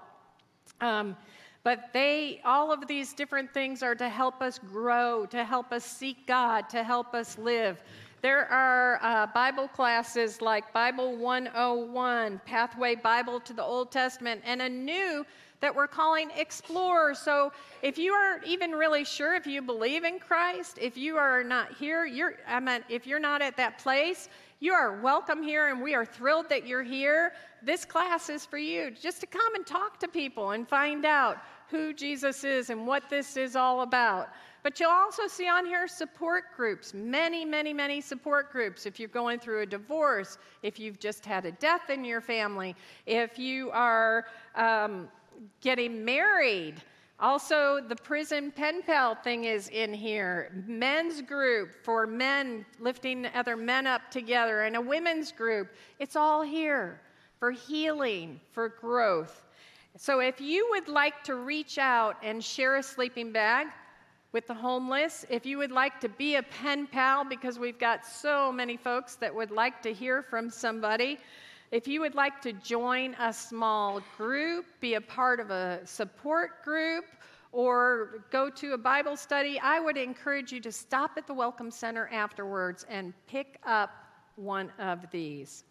Um, 0.81 1.17
but 1.65 1.93
they, 1.93 2.41
all 2.45 2.73
of 2.73 2.87
these 2.87 3.13
different 3.13 3.53
things 3.53 3.83
are 3.83 3.97
to 3.97 4.09
help 4.09 4.41
us 4.41 4.61
grow, 4.61 5.27
to 5.27 5.45
help 5.45 5.73
us 5.73 5.85
seek 5.85 6.25
God, 6.25 6.69
to 6.71 6.85
help 6.85 7.15
us 7.15 7.37
live. 7.37 7.83
There 8.23 8.47
are 8.47 9.01
uh, 9.03 9.27
Bible 9.27 9.67
classes 9.67 10.41
like 10.41 10.73
Bible 10.73 11.17
101, 11.17 12.41
Pathway 12.45 12.95
Bible 12.95 13.41
to 13.41 13.53
the 13.53 13.63
Old 13.63 13.91
Testament, 13.91 14.41
and 14.45 14.63
a 14.63 14.69
new 14.69 15.27
that 15.61 15.75
we're 15.75 15.89
calling 15.89 16.31
Explore. 16.37 17.15
So 17.15 17.53
if 17.83 17.99
you 17.99 18.13
aren't 18.13 18.45
even 18.45 18.73
really 18.73 19.05
sure 19.05 19.35
if 19.35 19.47
you 19.47 19.63
believe 19.63 20.05
in 20.05 20.19
Christ, 20.19 20.79
if 20.81 20.97
you 20.97 21.17
are 21.17 21.43
not 21.43 21.75
here, 21.75 22.05
you're, 22.07 22.35
I 22.47 22.61
mean, 22.61 22.85
if 22.89 23.07
you're 23.07 23.19
not 23.19 23.43
at 23.43 23.57
that 23.57 23.79
place, 23.79 24.29
you 24.61 24.73
are 24.73 25.01
welcome 25.01 25.41
here, 25.41 25.69
and 25.69 25.81
we 25.81 25.95
are 25.95 26.05
thrilled 26.05 26.49
that 26.49 26.67
you're 26.67 26.83
here. 26.83 27.33
This 27.63 27.85
class 27.85 28.29
is 28.29 28.45
for 28.45 28.59
you, 28.59 28.91
just 28.91 29.21
to 29.21 29.27
come 29.27 29.55
and 29.55 29.65
talk 29.65 30.01
to 30.01 30.09
people 30.09 30.51
and 30.51 30.69
find 30.69 31.05
out 31.05 31.39
who 31.71 31.93
Jesus 31.93 32.43
is 32.43 32.71
and 32.71 32.85
what 32.85 33.09
this 33.09 33.37
is 33.37 33.55
all 33.55 33.83
about. 33.83 34.31
But 34.65 34.81
you'll 34.81 34.91
also 34.91 35.29
see 35.29 35.49
on 35.49 35.65
here 35.65 35.87
support 35.87 36.57
groups, 36.57 36.93
many, 36.93 37.45
many, 37.45 37.73
many 37.73 38.01
support 38.01 38.51
groups. 38.51 38.85
If 38.85 38.99
you're 38.99 39.09
going 39.09 39.39
through 39.39 39.63
a 39.63 39.67
divorce, 39.67 40.39
if 40.65 40.81
you've 40.81 40.99
just 40.99 41.25
had 41.25 41.47
a 41.47 41.53
death 41.53 41.89
in 41.89 42.05
your 42.05 42.21
family, 42.21 42.75
if 43.07 43.39
you 43.39 43.71
are 43.71 44.27
um, 44.57 45.09
getting 45.61 46.05
married, 46.05 46.83
also, 47.21 47.81
the 47.81 47.97
prison 47.97 48.53
pen 48.53 48.81
pal 48.83 49.17
thing 49.17 49.45
is 49.45 49.69
in 49.71 49.93
here. 49.93 50.53
Men's 50.69 51.21
group 51.21 51.71
for 51.83 52.07
men 52.07 52.65
lifting 52.79 53.27
other 53.35 53.57
men 53.57 53.89
up 53.89 54.09
together, 54.09 54.63
and 54.63 54.77
a 54.77 54.81
women's 54.81 55.33
group. 55.33 55.69
It's 55.99 56.15
all 56.15 56.43
here 56.43 57.01
for 57.41 57.51
healing, 57.51 58.41
for 58.53 58.69
growth. 58.69 59.43
So, 59.97 60.21
if 60.21 60.41
you 60.41 60.69
would 60.71 60.87
like 60.87 61.25
to 61.25 61.35
reach 61.35 61.77
out 61.77 62.17
and 62.23 62.43
share 62.43 62.77
a 62.77 62.83
sleeping 62.85 63.33
bag 63.33 63.67
with 64.31 64.47
the 64.47 64.55
homeless, 64.55 65.27
if 65.29 65.45
you 65.45 65.59
would 65.59 65.73
like 65.73 65.99
to 66.03 66.09
be 66.09 66.37
a 66.37 66.43
pen 66.45 66.87
pal, 66.87 67.25
because 67.25 67.59
we've 67.59 67.81
got 67.81 68.07
so 68.07 68.53
many 68.53 68.77
folks 68.77 69.17
that 69.17 69.35
would 69.35 69.51
like 69.51 69.83
to 69.83 69.93
hear 69.93 70.23
from 70.23 70.51
somebody, 70.51 71.19
if 71.71 71.87
you 71.87 72.01
would 72.01 72.15
like 72.15 72.41
to 72.43 72.53
join 72.53 73.15
a 73.21 73.33
small 73.33 74.01
group, 74.17 74.67
be 74.81 74.95
a 74.95 75.01
part 75.01 75.39
of 75.41 75.51
a 75.51 75.81
support 75.85 76.65
group, 76.65 77.05
or 77.53 78.25
go 78.31 78.51
to 78.51 78.73
a 78.73 78.79
Bible 78.79 79.17
study, 79.17 79.59
I 79.61 79.81
would 79.81 79.97
encourage 79.97 80.53
you 80.53 80.61
to 80.61 80.73
stop 80.73 81.13
at 81.17 81.27
the 81.27 81.35
Welcome 81.35 81.71
Center 81.71 82.09
afterwards 82.09 82.87
and 82.89 83.13
pick 83.27 83.59
up 83.67 83.91
one 84.37 84.71
of 84.79 85.11
these. 85.11 85.65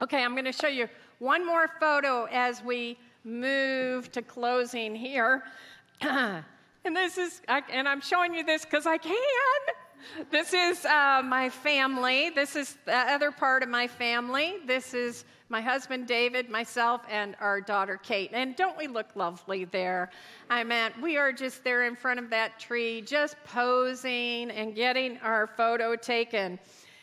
Okay, 0.00 0.22
I'm 0.22 0.32
going 0.32 0.44
to 0.44 0.52
show 0.52 0.68
you 0.68 0.88
one 1.18 1.46
more 1.46 1.68
photo 1.80 2.26
as 2.30 2.62
we 2.62 2.98
move 3.24 4.10
to 4.12 4.22
closing 4.22 4.94
here. 4.94 5.44
and 6.00 6.44
this 6.84 7.18
is, 7.18 7.40
and 7.48 7.88
I'm 7.88 8.00
showing 8.00 8.34
you 8.34 8.44
this 8.44 8.64
because 8.64 8.86
I 8.86 8.98
can. 8.98 9.14
This 10.30 10.52
is 10.52 10.84
uh, 10.84 11.22
my 11.24 11.48
family. 11.48 12.30
This 12.30 12.56
is 12.56 12.76
the 12.84 12.96
other 12.96 13.30
part 13.30 13.62
of 13.62 13.68
my 13.68 13.86
family. 13.86 14.56
This 14.66 14.94
is 14.94 15.24
my 15.48 15.60
husband 15.60 16.06
David, 16.06 16.48
myself, 16.48 17.02
and 17.10 17.36
our 17.40 17.60
daughter 17.60 18.00
Kate. 18.02 18.30
And 18.32 18.56
don't 18.56 18.76
we 18.76 18.86
look 18.86 19.14
lovely 19.14 19.66
there? 19.66 20.10
I 20.48 20.64
meant 20.64 21.00
we 21.00 21.16
are 21.16 21.32
just 21.32 21.62
there 21.62 21.84
in 21.84 21.94
front 21.94 22.18
of 22.18 22.30
that 22.30 22.58
tree, 22.58 23.02
just 23.02 23.36
posing 23.44 24.50
and 24.50 24.74
getting 24.74 25.18
our 25.18 25.46
photo 25.46 25.94
taken 25.94 26.58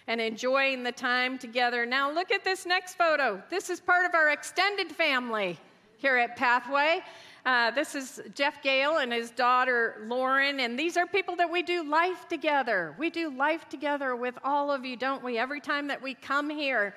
and 0.07 0.19
enjoying 0.19 0.81
the 0.81 0.91
time 0.91 1.37
together. 1.37 1.85
Now, 1.85 2.11
look 2.11 2.31
at 2.31 2.43
this 2.43 2.65
next 2.65 2.97
photo. 2.97 3.41
This 3.49 3.69
is 3.69 3.79
part 3.79 4.05
of 4.05 4.15
our 4.15 4.29
extended 4.29 4.91
family 4.91 5.59
here 5.97 6.17
at 6.17 6.35
Pathway. 6.35 7.01
Uh, 7.45 7.71
this 7.71 7.95
is 7.95 8.21
Jeff 8.35 8.61
Gale 8.61 8.97
and 8.97 9.13
his 9.13 9.31
daughter 9.31 10.01
Lauren, 10.05 10.59
and 10.59 10.77
these 10.77 10.97
are 10.97 11.05
people 11.05 11.35
that 11.37 11.49
we 11.49 11.63
do 11.63 11.89
life 11.89 12.27
together. 12.27 12.95
We 12.99 13.09
do 13.09 13.29
life 13.29 13.69
together 13.69 14.15
with 14.15 14.37
all 14.43 14.71
of 14.71 14.83
you, 14.83 14.97
don't 14.97 15.23
we? 15.23 15.37
Every 15.37 15.61
time 15.61 15.87
that 15.87 16.01
we 16.01 16.13
come 16.13 16.49
here. 16.49 16.95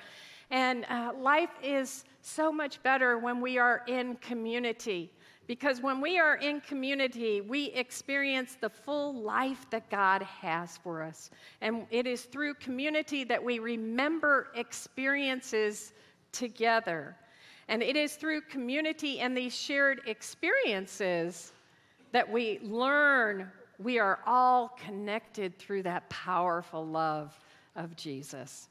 And 0.51 0.85
uh, 0.91 1.13
life 1.17 1.51
is 1.63 2.05
so 2.23 2.53
much 2.53 2.83
better 2.83 3.19
when 3.19 3.41
we 3.41 3.57
are 3.57 3.83
in 3.87 4.17
community. 4.17 5.13
Because 5.47 5.81
when 5.81 6.01
we 6.01 6.19
are 6.19 6.37
in 6.37 6.61
community, 6.61 7.41
we 7.41 7.67
experience 7.73 8.57
the 8.61 8.69
full 8.69 9.15
life 9.15 9.67
that 9.71 9.91
God 9.91 10.23
has 10.23 10.77
for 10.79 11.03
us. 11.03 11.31
And 11.61 11.87
it 11.91 12.07
is 12.07 12.23
through 12.23 12.55
community 12.55 13.25
that 13.25 13.43
we 13.43 13.59
remember 13.59 14.49
experiences 14.55 15.93
together. 16.33 17.17
And 17.69 17.83
it 17.83 17.97
is 17.97 18.17
through 18.17 18.43
community 18.43 19.21
and 19.21 19.37
these 19.37 19.55
shared 19.55 20.03
experiences 20.07 21.53
that 22.13 22.31
we 22.31 22.59
learn 22.63 23.51
we 23.83 23.99
are 23.99 24.21
all 24.27 24.77
connected 24.87 25.59
through 25.59 25.83
that 25.83 26.09
powerful 26.09 26.87
love 26.87 27.39
of 27.75 27.97
Jesus. 27.97 28.69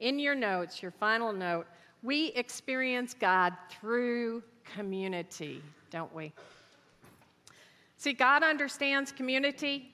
In 0.00 0.18
your 0.18 0.34
notes, 0.34 0.82
your 0.82 0.90
final 0.90 1.32
note, 1.32 1.66
we 2.02 2.28
experience 2.28 3.14
God 3.14 3.52
through 3.70 4.42
community, 4.74 5.62
don't 5.90 6.14
we? 6.14 6.32
See, 7.96 8.12
God 8.12 8.42
understands 8.42 9.12
community 9.12 9.92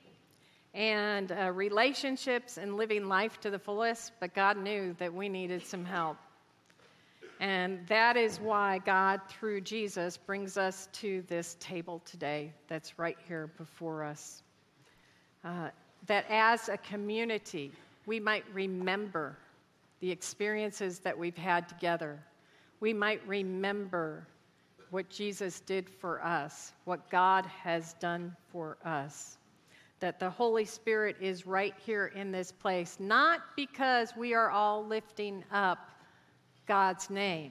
and 0.75 1.33
uh, 1.33 1.51
relationships 1.53 2.57
and 2.59 2.77
living 2.77 3.07
life 3.09 3.41
to 3.41 3.51
the 3.51 3.59
fullest, 3.59 4.13
but 4.21 4.35
God 4.35 4.57
knew 4.57 4.95
that 4.99 5.13
we 5.13 5.29
needed 5.29 5.65
some 5.65 5.85
help. 5.85 6.17
And 7.41 7.87
that 7.87 8.17
is 8.17 8.41
why 8.41 8.79
God, 8.79 9.21
through 9.29 9.61
Jesus, 9.61 10.17
brings 10.17 10.57
us 10.57 10.89
to 10.95 11.23
this 11.29 11.57
table 11.61 12.03
today 12.05 12.53
that's 12.67 12.99
right 12.99 13.17
here 13.29 13.49
before 13.57 14.03
us. 14.03 14.43
Uh, 15.45 15.69
that 16.07 16.25
as 16.29 16.69
a 16.69 16.77
community, 16.79 17.71
we 18.07 18.19
might 18.19 18.45
remember 18.53 19.37
the 20.01 20.11
experiences 20.11 20.99
that 21.01 21.17
we've 21.17 21.37
had 21.37 21.69
together. 21.69 22.19
We 22.81 22.93
might 22.93 23.25
remember 23.27 24.27
what 24.91 25.09
Jesus 25.09 25.61
did 25.61 25.89
for 25.89 26.25
us, 26.25 26.73
what 26.87 27.09
God 27.11 27.47
has 27.47 27.93
done 27.95 28.35
for 28.51 28.79
us. 28.85 29.37
That 30.01 30.19
the 30.19 30.31
Holy 30.31 30.65
Spirit 30.65 31.17
is 31.21 31.47
right 31.47 31.75
here 31.85 32.07
in 32.07 32.33
this 32.33 32.51
place, 32.51 32.97
not 32.99 33.41
because 33.57 34.17
we 34.17 34.35
are 34.35 34.51
all 34.51 34.85
lifting 34.85 35.45
up 35.53 35.91
God's 36.69 37.11
name. 37.11 37.51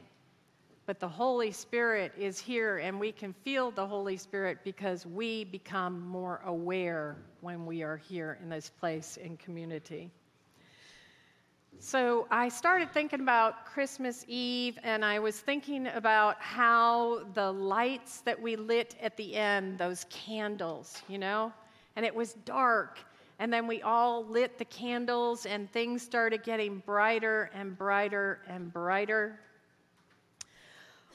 But 0.85 1.01
the 1.01 1.07
Holy 1.09 1.51
Spirit 1.51 2.13
is 2.17 2.39
here, 2.39 2.77
and 2.77 2.97
we 2.97 3.11
can 3.11 3.33
feel 3.33 3.71
the 3.71 3.85
Holy 3.85 4.15
Spirit 4.15 4.59
because 4.63 5.05
we 5.05 5.43
become 5.43 6.07
more 6.07 6.39
aware 6.45 7.17
when 7.41 7.65
we 7.65 7.83
are 7.83 7.97
here 7.97 8.37
in 8.41 8.47
this 8.47 8.69
place 8.69 9.17
in 9.17 9.35
community. 9.35 10.09
So 11.79 12.25
I 12.31 12.47
started 12.47 12.93
thinking 12.93 13.19
about 13.19 13.65
Christmas 13.65 14.23
Eve, 14.27 14.79
and 14.81 15.03
I 15.03 15.19
was 15.19 15.39
thinking 15.39 15.87
about 15.87 16.41
how 16.41 17.25
the 17.33 17.51
lights 17.51 18.21
that 18.21 18.41
we 18.41 18.55
lit 18.55 18.95
at 19.01 19.17
the 19.17 19.35
end, 19.35 19.77
those 19.77 20.05
candles, 20.09 21.01
you 21.09 21.17
know, 21.17 21.51
and 21.95 22.05
it 22.05 22.15
was 22.15 22.33
dark, 22.45 22.99
and 23.39 23.53
then 23.53 23.67
we 23.67 23.81
all 23.81 24.25
lit 24.25 24.57
the 24.57 24.65
candles, 24.65 25.45
and 25.45 25.71
things 25.71 26.01
started 26.01 26.43
getting 26.43 26.79
brighter 26.85 27.51
and 27.53 27.77
brighter 27.77 28.39
and 28.47 28.73
brighter. 28.73 29.39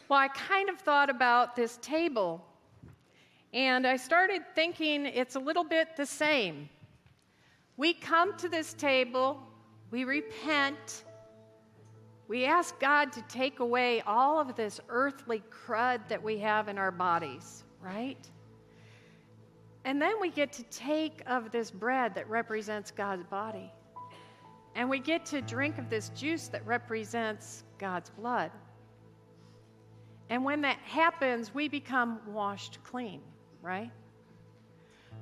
Well, 0.08 0.20
I 0.20 0.28
kind 0.28 0.68
of 0.68 0.78
thought 0.78 1.10
about 1.10 1.56
this 1.56 1.78
table, 1.82 2.44
and 3.52 3.86
I 3.86 3.96
started 3.96 4.42
thinking 4.54 5.06
it's 5.06 5.36
a 5.36 5.40
little 5.40 5.64
bit 5.64 5.96
the 5.96 6.06
same. 6.06 6.68
We 7.76 7.94
come 7.94 8.36
to 8.36 8.48
this 8.48 8.74
table, 8.74 9.40
we 9.90 10.04
repent, 10.04 11.04
we 12.28 12.44
ask 12.44 12.78
God 12.78 13.12
to 13.12 13.22
take 13.22 13.60
away 13.60 14.00
all 14.06 14.38
of 14.38 14.54
this 14.54 14.80
earthly 14.88 15.42
crud 15.50 16.08
that 16.08 16.22
we 16.22 16.38
have 16.38 16.68
in 16.68 16.78
our 16.78 16.90
bodies, 16.90 17.64
right? 17.80 18.16
And 19.84 20.00
then 20.00 20.14
we 20.20 20.30
get 20.30 20.52
to 20.54 20.62
take 20.64 21.22
of 21.26 21.50
this 21.50 21.70
bread 21.70 22.14
that 22.14 22.28
represents 22.28 22.90
God's 22.90 23.24
body. 23.24 23.72
And 24.74 24.88
we 24.88 25.00
get 25.00 25.26
to 25.26 25.42
drink 25.42 25.78
of 25.78 25.90
this 25.90 26.10
juice 26.10 26.48
that 26.48 26.66
represents 26.66 27.64
God's 27.78 28.10
blood. 28.10 28.50
And 30.30 30.44
when 30.44 30.62
that 30.62 30.78
happens, 30.78 31.52
we 31.52 31.68
become 31.68 32.20
washed 32.26 32.78
clean, 32.84 33.20
right? 33.60 33.90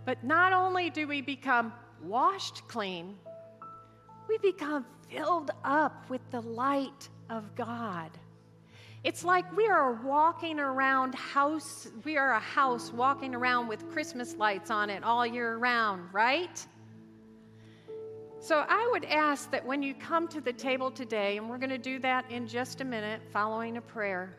But 0.05 0.23
not 0.23 0.53
only 0.53 0.91
do 0.91 1.09
we 1.09 1.21
become 1.21 1.73
washed 2.03 2.69
clean, 2.69 3.17
we 4.29 4.39
become 4.39 4.85
filled 5.09 5.51
up 5.65 6.09
with 6.09 6.21
the 6.31 6.43
light 6.43 7.09
of 7.29 7.55
God. 7.57 8.11
It's 9.03 9.25
like 9.25 9.57
we 9.57 9.67
are 9.67 9.93
walking 10.05 10.61
around 10.61 11.15
house, 11.15 11.89
we 12.05 12.19
are 12.19 12.33
a 12.33 12.41
house 12.41 12.93
walking 12.93 13.35
around 13.35 13.69
with 13.69 13.91
Christmas 13.91 14.37
lights 14.37 14.71
on 14.71 14.91
it 14.91 15.03
all 15.03 15.27
year 15.27 15.57
round, 15.57 16.13
right? 16.13 16.67
So 18.41 18.65
I 18.69 18.89
would 18.93 19.07
ask 19.07 19.51
that 19.53 19.65
when 19.65 19.83
you 19.83 19.95
come 19.95 20.29
to 20.29 20.41
the 20.41 20.53
table 20.53 20.91
today, 20.91 21.39
and 21.39 21.49
we're 21.49 21.59
going 21.59 21.71
to 21.71 21.79
do 21.79 21.99
that 22.01 22.31
in 22.31 22.47
just 22.47 22.83
a 22.83 22.85
minute 22.85 23.23
following 23.33 23.79
a 23.79 23.81
prayer, 23.81 24.37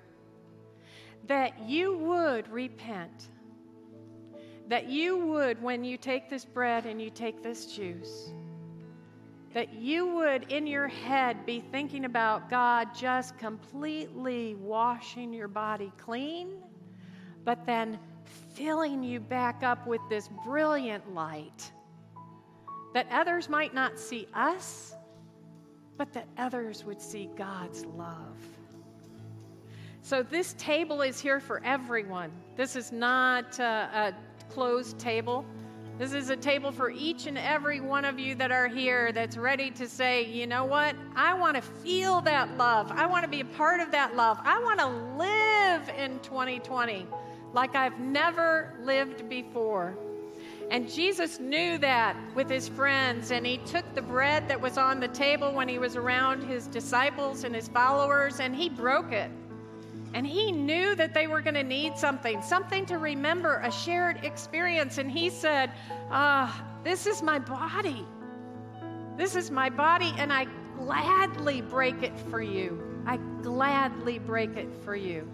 that 1.27 1.59
you 1.67 1.97
would 1.97 2.47
repent. 2.51 3.29
That 4.67 4.89
you 4.89 5.17
would, 5.17 5.61
when 5.61 5.83
you 5.83 5.97
take 5.97 6.29
this 6.29 6.45
bread 6.45 6.85
and 6.85 7.01
you 7.01 7.09
take 7.09 7.41
this 7.41 7.65
juice, 7.75 8.31
that 9.53 9.73
you 9.73 10.15
would 10.15 10.51
in 10.51 10.65
your 10.65 10.87
head 10.87 11.45
be 11.45 11.59
thinking 11.59 12.05
about 12.05 12.49
God 12.49 12.89
just 12.95 13.37
completely 13.37 14.55
washing 14.55 15.33
your 15.33 15.49
body 15.49 15.91
clean, 15.97 16.53
but 17.43 17.65
then 17.65 17.99
filling 18.53 19.03
you 19.03 19.19
back 19.19 19.63
up 19.63 19.85
with 19.85 20.01
this 20.09 20.29
brilliant 20.45 21.13
light 21.13 21.71
that 22.93 23.07
others 23.11 23.49
might 23.49 23.73
not 23.73 23.99
see 23.99 24.27
us, 24.33 24.95
but 25.97 26.13
that 26.13 26.27
others 26.37 26.85
would 26.85 27.01
see 27.01 27.29
God's 27.37 27.85
love. 27.85 28.37
So, 30.01 30.23
this 30.23 30.55
table 30.57 31.01
is 31.01 31.19
here 31.19 31.39
for 31.39 31.61
everyone. 31.63 32.31
This 32.55 32.75
is 32.75 32.91
not 32.91 33.59
a, 33.59 34.13
a 34.43 34.51
closed 34.51 34.97
table. 34.97 35.45
This 36.01 36.13
is 36.13 36.31
a 36.31 36.35
table 36.35 36.71
for 36.71 36.89
each 36.89 37.27
and 37.27 37.37
every 37.37 37.79
one 37.79 38.05
of 38.05 38.17
you 38.17 38.33
that 38.33 38.51
are 38.51 38.67
here 38.67 39.11
that's 39.11 39.37
ready 39.37 39.69
to 39.69 39.87
say, 39.87 40.25
you 40.25 40.47
know 40.47 40.65
what? 40.65 40.95
I 41.15 41.35
want 41.35 41.57
to 41.57 41.61
feel 41.61 42.21
that 42.21 42.57
love. 42.57 42.91
I 42.91 43.05
want 43.05 43.23
to 43.23 43.29
be 43.29 43.41
a 43.41 43.45
part 43.45 43.79
of 43.79 43.91
that 43.91 44.15
love. 44.15 44.39
I 44.43 44.57
want 44.63 44.79
to 44.79 44.87
live 44.87 45.89
in 45.95 46.17
2020 46.21 47.05
like 47.53 47.75
I've 47.75 47.99
never 47.99 48.73
lived 48.81 49.29
before. 49.29 49.95
And 50.71 50.89
Jesus 50.91 51.39
knew 51.39 51.77
that 51.77 52.17
with 52.33 52.49
his 52.49 52.67
friends, 52.67 53.29
and 53.29 53.45
he 53.45 53.57
took 53.57 53.85
the 53.93 54.01
bread 54.01 54.47
that 54.47 54.59
was 54.59 54.79
on 54.79 54.99
the 54.99 55.09
table 55.09 55.53
when 55.53 55.67
he 55.67 55.77
was 55.77 55.95
around 55.95 56.41
his 56.41 56.65
disciples 56.65 57.43
and 57.43 57.53
his 57.53 57.67
followers, 57.67 58.39
and 58.39 58.55
he 58.55 58.69
broke 58.69 59.11
it. 59.11 59.29
And 60.13 60.27
he 60.27 60.51
knew 60.51 60.95
that 60.95 61.13
they 61.13 61.27
were 61.27 61.41
going 61.41 61.55
to 61.55 61.63
need 61.63 61.97
something, 61.97 62.41
something 62.41 62.85
to 62.87 62.97
remember, 62.97 63.59
a 63.63 63.71
shared 63.71 64.25
experience. 64.25 64.97
And 64.97 65.09
he 65.09 65.29
said, 65.29 65.71
Ah, 66.09 66.65
this 66.83 67.07
is 67.07 67.21
my 67.21 67.39
body. 67.39 68.05
This 69.17 69.35
is 69.35 69.51
my 69.51 69.69
body, 69.69 70.13
and 70.17 70.33
I 70.33 70.47
gladly 70.77 71.61
break 71.61 72.01
it 72.01 72.17
for 72.29 72.41
you. 72.41 73.03
I 73.05 73.17
gladly 73.41 74.19
break 74.19 74.57
it 74.57 74.69
for 74.83 74.95
you. 74.95 75.29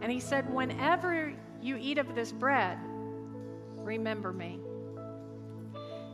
And 0.00 0.12
he 0.12 0.20
said, 0.20 0.52
Whenever 0.52 1.34
you 1.60 1.76
eat 1.76 1.98
of 1.98 2.14
this 2.14 2.32
bread, 2.32 2.78
remember 3.76 4.32
me. 4.32 4.60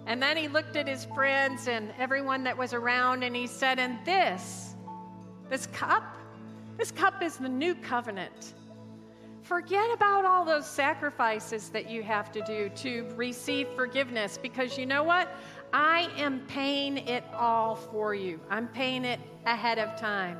And 0.07 0.22
then 0.22 0.37
he 0.37 0.49
looked 0.49 0.76
at 0.76 0.87
his 0.87 1.07
friends 1.07 1.66
and 1.66 1.93
everyone 1.99 2.45
that 2.45 2.57
was 2.57 2.72
around, 2.72 3.24
and 3.24 3.35
he 3.35 3.47
said, 3.47 3.78
And 3.78 3.99
this, 4.05 4.74
this 5.49 5.66
cup, 5.66 6.16
this 6.77 6.91
cup 6.91 7.22
is 7.22 7.37
the 7.37 7.49
new 7.49 7.75
covenant. 7.75 8.55
Forget 9.43 9.93
about 9.93 10.25
all 10.25 10.45
those 10.45 10.66
sacrifices 10.66 11.68
that 11.68 11.91
you 11.91 12.03
have 12.03 12.33
to 12.33 12.43
do 12.45 12.70
to 12.77 13.07
receive 13.14 13.68
forgiveness 13.77 14.39
because 14.41 14.79
you 14.79 14.87
know 14.87 15.03
what? 15.03 15.29
I 15.72 16.11
am 16.16 16.41
paying 16.49 16.97
it 16.97 17.25
all 17.35 17.77
for 17.77 18.14
you. 18.14 18.41
I'm 18.49 18.68
paying 18.68 19.05
it 19.05 19.20
ahead 19.45 19.79
of 19.79 20.01
time, 20.01 20.39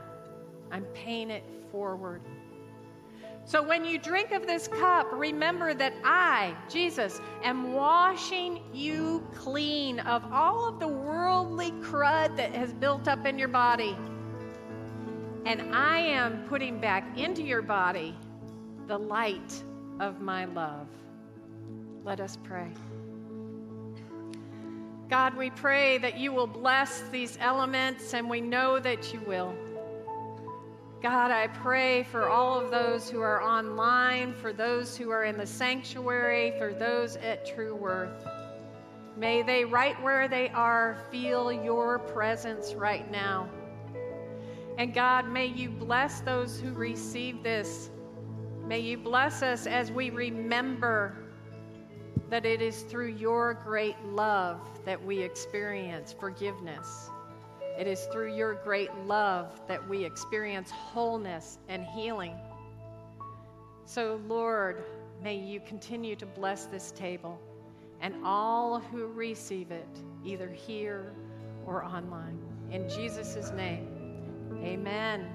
I'm 0.73 0.85
paying 0.95 1.31
it 1.31 1.45
forward. 1.71 2.23
So 3.47 3.63
when 3.63 3.85
you 3.85 3.99
drink 3.99 4.31
of 4.31 4.47
this 4.47 4.69
cup, 4.69 5.07
remember 5.13 5.75
that 5.75 5.93
I, 6.03 6.57
Jesus, 6.71 7.21
am 7.43 7.75
washing 7.75 8.63
you 8.73 9.23
clean 9.35 10.01
of 10.01 10.25
all 10.33 10.67
of 10.67 10.81
the 10.81 10.89
worldly 10.89 11.73
crud 11.73 12.37
that 12.39 12.55
has 12.55 12.73
built 12.73 13.07
up 13.07 13.27
in 13.27 13.39
your 13.39 13.49
body. 13.49 13.95
And 15.47 15.75
I 15.75 15.99
am 15.99 16.45
putting 16.49 16.81
back 16.81 17.19
into 17.19 17.43
your 17.43 17.63
body 17.63 18.17
the 18.87 18.99
light 18.99 19.63
of 20.01 20.21
my 20.21 20.47
love. 20.47 20.87
Let 22.03 22.21
us 22.21 22.39
pray. 22.43 22.71
God, 25.11 25.37
we 25.37 25.51
pray 25.51 25.99
that 25.99 26.19
you 26.19 26.33
will 26.33 26.47
bless 26.47 27.03
these 27.11 27.37
elements, 27.41 28.15
and 28.15 28.29
we 28.29 28.41
know 28.41 28.79
that 28.79 29.13
you 29.13 29.21
will. 29.27 29.55
God, 31.03 31.31
I 31.31 31.49
pray 31.49 32.05
for 32.05 32.31
all 32.31 32.59
of 32.59 32.71
those 32.71 33.11
who 33.11 33.21
are 33.21 33.43
online, 33.43 34.33
for 34.33 34.55
those 34.55 34.97
who 34.97 35.11
are 35.11 35.25
in 35.25 35.37
the 35.37 35.47
sanctuary, 35.47 36.55
for 36.59 36.73
those 36.73 37.17
at 37.17 37.45
True 37.45 37.75
Worth. 37.75 38.27
May 39.17 39.43
they, 39.43 39.67
right 39.67 40.03
where 40.03 40.27
they 40.27 40.49
are, 40.49 40.97
feel 41.11 41.53
your 41.53 41.99
presence 41.99 42.73
right 42.73 43.09
now. 43.11 43.47
And 44.77 44.93
God, 44.93 45.29
may 45.29 45.47
you 45.47 45.71
bless 45.71 46.21
those 46.21 46.59
who 46.59 46.73
receive 46.73 47.43
this. 47.43 47.91
May 48.67 48.81
you 48.81 48.99
bless 48.99 49.43
us 49.43 49.67
as 49.67 49.93
we 49.93 50.11
remember 50.11 51.17
that 52.31 52.45
it 52.45 52.61
is 52.61 52.83
through 52.83 53.11
your 53.11 53.55
great 53.55 53.97
love 54.05 54.59
that 54.85 55.03
we 55.03 55.21
experience 55.21 56.13
forgiveness. 56.13 57.11
It 57.79 57.87
is 57.87 58.07
through 58.13 58.35
your 58.35 58.55
great 58.55 58.95
love 59.07 59.61
that 59.69 59.87
we 59.89 60.05
experience 60.05 60.71
wholeness 60.71 61.59
and 61.69 61.85
healing. 61.85 62.35
So, 63.85 64.21
Lord, 64.27 64.85
may 65.23 65.37
you 65.37 65.61
continue 65.61 66.17
to 66.17 66.27
bless 66.27 66.67
this 66.67 66.91
table 66.93 67.39
and 68.01 68.15
all 68.25 68.81
who 68.81 69.07
receive 69.07 69.71
it, 69.71 69.89
either 70.25 70.49
here 70.49 71.13
or 71.67 71.85
online. 71.85 72.39
In 72.71 72.89
Jesus' 72.89 73.51
name, 73.53 73.94
amen. 74.65 75.34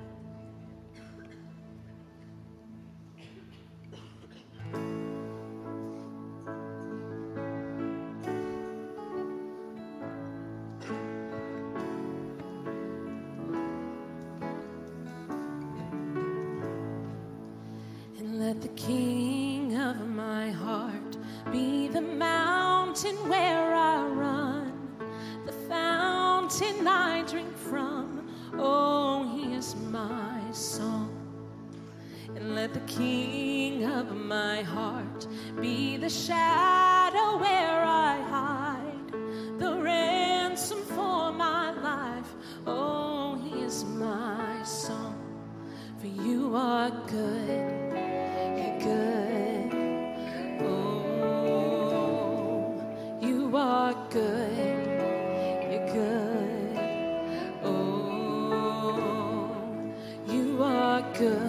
Good. 61.20 61.49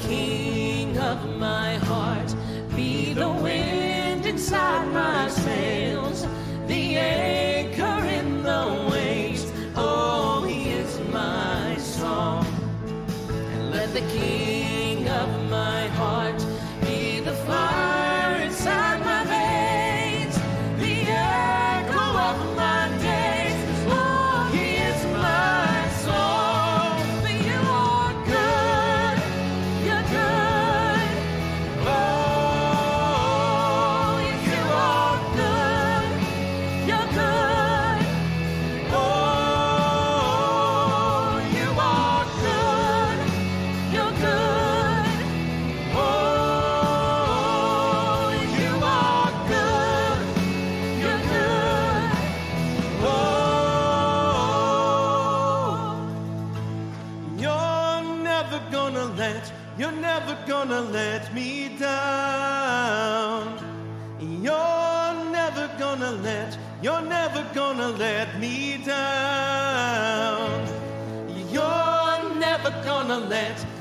king 0.00 0.96
of 0.98 1.38
my 1.38 1.76
heart. 1.76 2.34
Be 2.74 3.14
the 3.14 3.28
wind 3.28 4.26
inside 4.26 4.86
my 4.92 5.28
sail. 5.28 5.85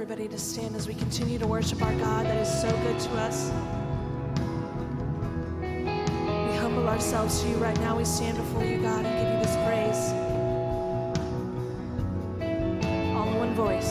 everybody 0.00 0.28
to 0.28 0.38
stand 0.38 0.74
as 0.74 0.88
we 0.88 0.94
continue 0.94 1.38
to 1.38 1.46
worship 1.46 1.82
our 1.82 1.92
God 1.96 2.24
that 2.24 2.38
is 2.38 2.48
so 2.48 2.70
good 2.70 2.98
to 2.98 3.10
us. 3.16 3.50
We 5.60 6.56
humble 6.56 6.88
ourselves 6.88 7.42
to 7.42 7.48
you 7.50 7.56
right 7.56 7.78
now. 7.80 7.98
We 7.98 8.06
stand 8.06 8.38
before 8.38 8.64
you, 8.64 8.80
God, 8.80 9.04
and 9.04 9.14
give 9.20 9.28
you 9.30 9.40
this 9.44 9.56
praise. 9.66 10.12
All 13.14 13.28
in 13.28 13.36
one 13.36 13.52
voice. 13.52 13.89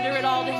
Surrender 0.00 0.18
it 0.18 0.24
all 0.24 0.44
to 0.44 0.57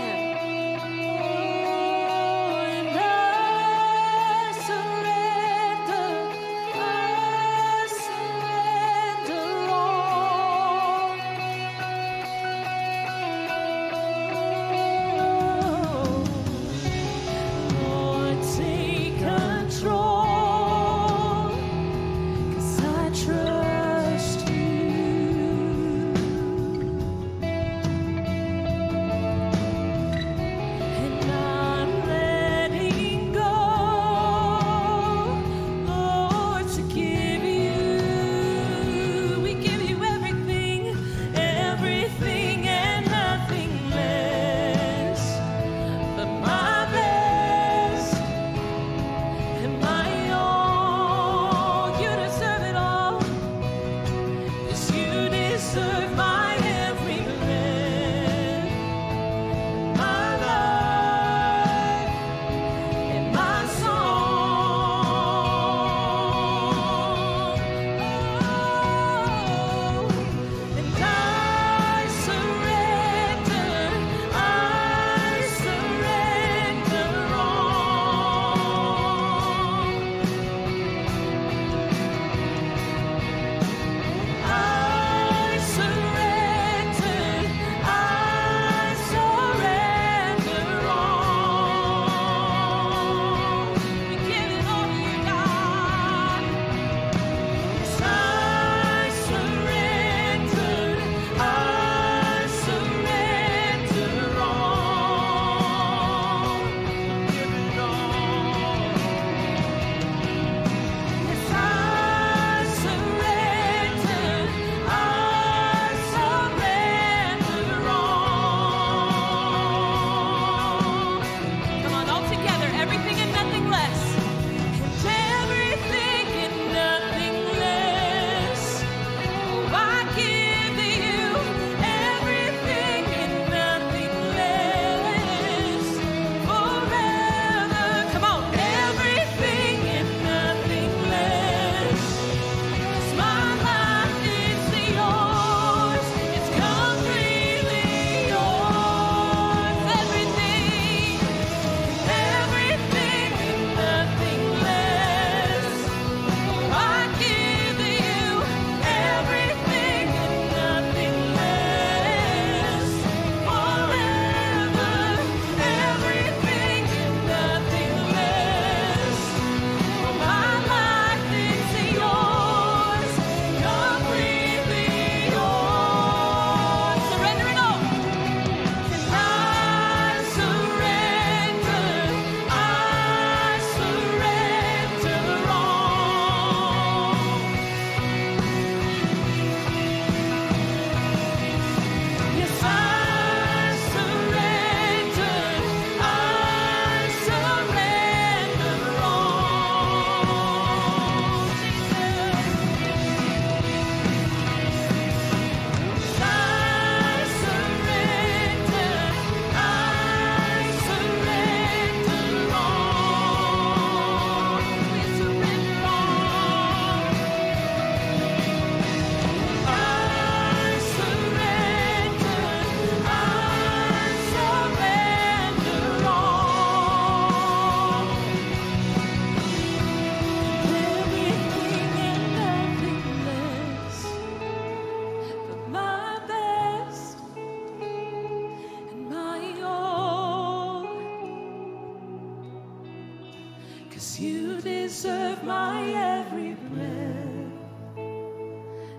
deserve 244.88 245.44
my 245.44 245.82
every 246.16 246.54
breath 246.54 247.52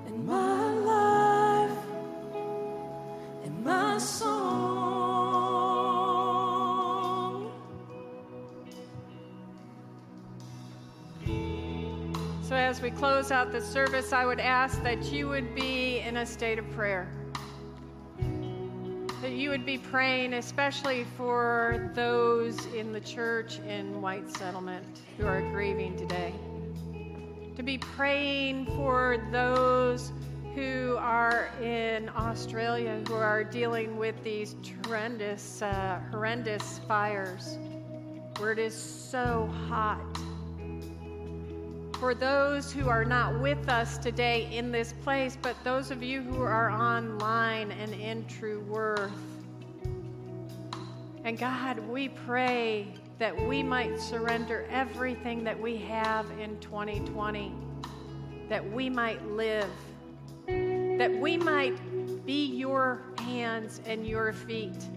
and 0.06 0.24
my 0.24 0.72
life 0.72 1.78
and 3.44 3.64
my 3.64 3.98
song. 3.98 4.30
So, 12.44 12.56
as 12.56 12.84
we 12.84 12.92
close 12.92 13.32
out 13.32 13.52
the 13.52 13.60
service, 13.60 14.14
I 14.14 14.26
would 14.26 14.40
ask 14.40 14.84
that 14.84 15.12
you 15.12 15.28
would 15.28 15.56
be 15.56 16.02
in 16.02 16.18
a 16.18 16.26
state 16.28 16.60
of 16.60 16.70
prayer. 16.70 17.12
That 19.24 19.32
you 19.32 19.50
would 19.50 19.66
be 19.66 19.80
praying, 19.80 20.34
especially 20.34 21.06
for 21.18 21.92
those 21.96 22.64
in 22.76 22.94
the 22.94 23.02
church 23.02 23.58
in 23.68 24.04
White 24.04 24.30
Settlement 24.30 24.86
who 25.20 25.28
are 25.28 25.42
grieving 25.52 25.98
today. 25.98 26.34
To 27.58 27.64
be 27.64 27.78
praying 27.78 28.68
for 28.68 29.28
those 29.32 30.14
who 30.56 30.96
are 30.98 31.50
in 31.62 32.10
Australia 32.16 33.02
who 33.08 33.16
are 33.16 33.44
dealing 33.44 33.98
with 33.98 34.16
these 34.24 34.56
horrendous, 34.86 35.62
uh, 35.62 36.00
horrendous 36.10 36.80
fires 36.88 37.58
where 38.38 38.54
it 38.54 38.60
is 38.60 38.74
so 38.74 39.54
hot 39.68 40.00
for 42.00 42.16
those 42.16 42.72
who 42.72 42.88
are 42.88 43.04
not 43.04 43.38
with 43.42 43.68
us 43.68 43.98
today 43.98 44.50
in 44.56 44.72
this 44.72 44.94
place, 45.04 45.38
but 45.42 45.62
those 45.66 45.92
of 45.92 46.02
you 46.02 46.22
who 46.22 46.42
are 46.42 46.70
online 46.70 47.74
and 47.74 47.94
in 47.94 48.26
True 48.28 48.62
Worth, 48.62 49.12
And 51.26 51.38
God, 51.38 51.78
we 51.90 52.08
pray 52.08 52.94
that 53.20 53.38
we 53.48 53.62
might 53.62 54.00
surrender 54.00 54.66
everything 54.72 55.44
that 55.44 55.60
we 55.60 55.76
have 55.76 56.26
in 56.40 56.58
2020, 56.60 57.54
that 58.48 58.72
we 58.72 58.90
might 58.90 59.24
live, 59.28 59.70
that 60.48 61.12
we 61.20 61.36
might 61.36 61.78
be 62.26 62.46
your 62.46 63.02
hands 63.20 63.82
and 63.86 64.08
your 64.08 64.32
feet, 64.32 64.88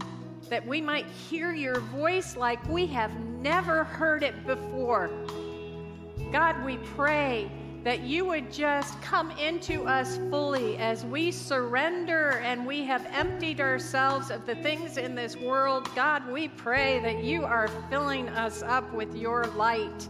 that 0.49 0.65
we 0.65 0.81
might 0.81 1.07
hear 1.07 1.53
your 1.53 1.81
voice 1.81 2.37
like 2.37 2.65
we 2.69 2.87
have 2.87 3.13
never 3.19 3.83
heard 3.83 4.23
it 4.23 4.47
before. 4.47 5.11
God, 6.31 6.65
we 6.65 6.77
pray 6.79 7.51
that 7.85 8.03
you 8.03 8.25
would 8.25 8.53
just 8.53 9.01
come 9.03 9.31
into 9.33 9.85
us 9.85 10.19
fully 10.31 10.77
as 10.77 11.05
we 11.05 11.33
surrender 11.33 12.41
and 12.45 12.65
we 12.65 12.85
have 12.85 13.05
emptied 13.13 13.61
ourselves 13.61 14.31
of 14.31 14.47
the 14.47 14.55
things 14.57 14.99
in 14.99 15.17
this 15.17 15.37
world. 15.37 15.89
God, 15.97 16.31
we 16.31 16.47
pray 16.49 17.01
that 17.01 17.25
you 17.25 17.45
are 17.45 17.69
filling 17.91 18.29
us 18.29 18.63
up 18.63 18.93
with 18.95 19.17
your 19.17 19.47
light, 19.57 20.09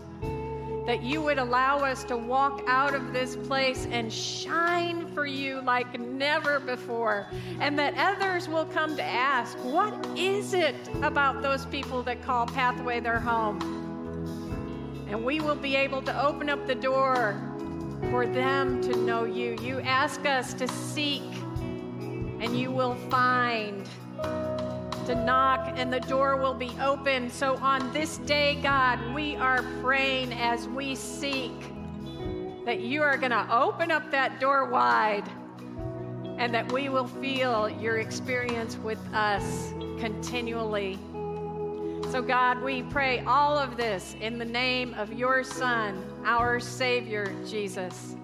that 0.86 1.02
you 1.02 1.22
would 1.22 1.38
allow 1.38 1.78
us 1.78 2.04
to 2.04 2.16
walk 2.16 2.62
out 2.66 2.94
of 2.94 3.14
this 3.14 3.36
place 3.36 3.86
and 3.90 4.12
shine 4.12 5.06
for 5.14 5.24
you 5.24 5.62
like 5.62 5.98
never 5.98 6.60
before, 6.60 7.26
and 7.58 7.78
that 7.78 7.94
others 7.96 8.50
will 8.50 8.66
come 8.66 8.96
to 8.96 9.02
ask, 9.02 9.56
What 9.64 9.94
is 10.14 10.52
it 10.52 10.76
about 11.02 11.40
those 11.40 11.64
people 11.66 12.02
that 12.02 12.22
call 12.22 12.46
Pathway 12.46 13.00
their 13.00 13.20
home? 13.20 13.60
And 15.08 15.24
we 15.24 15.40
will 15.40 15.56
be 15.56 15.74
able 15.76 16.02
to 16.02 16.22
open 16.22 16.50
up 16.50 16.66
the 16.66 16.74
door 16.74 17.51
for 18.10 18.26
them 18.26 18.80
to 18.82 18.96
know 18.96 19.24
you. 19.24 19.56
You 19.62 19.80
ask 19.80 20.26
us 20.26 20.54
to 20.54 20.68
seek, 20.68 21.22
and 22.40 22.58
you 22.58 22.70
will 22.70 22.94
find. 23.10 23.86
To 25.06 25.14
knock, 25.16 25.72
and 25.76 25.92
the 25.92 26.00
door 26.00 26.36
will 26.36 26.54
be 26.54 26.70
open. 26.80 27.28
So 27.28 27.56
on 27.56 27.92
this 27.92 28.18
day, 28.18 28.60
God, 28.62 29.00
we 29.14 29.34
are 29.34 29.64
praying 29.82 30.32
as 30.32 30.68
we 30.68 30.94
seek 30.94 31.52
that 32.64 32.80
you 32.80 33.02
are 33.02 33.16
going 33.16 33.32
to 33.32 33.46
open 33.52 33.90
up 33.90 34.10
that 34.12 34.38
door 34.38 34.66
wide 34.66 35.24
and 36.38 36.54
that 36.54 36.70
we 36.72 36.88
will 36.88 37.06
feel 37.06 37.68
your 37.68 37.98
experience 37.98 38.76
with 38.76 39.00
us 39.12 39.72
continually. 39.98 40.98
So, 42.10 42.20
God, 42.20 42.62
we 42.62 42.82
pray 42.82 43.20
all 43.26 43.58
of 43.58 43.76
this 43.76 44.16
in 44.20 44.38
the 44.38 44.44
name 44.44 44.94
of 44.94 45.12
your 45.12 45.42
Son, 45.42 46.04
our 46.24 46.60
Savior, 46.60 47.34
Jesus. 47.46 48.16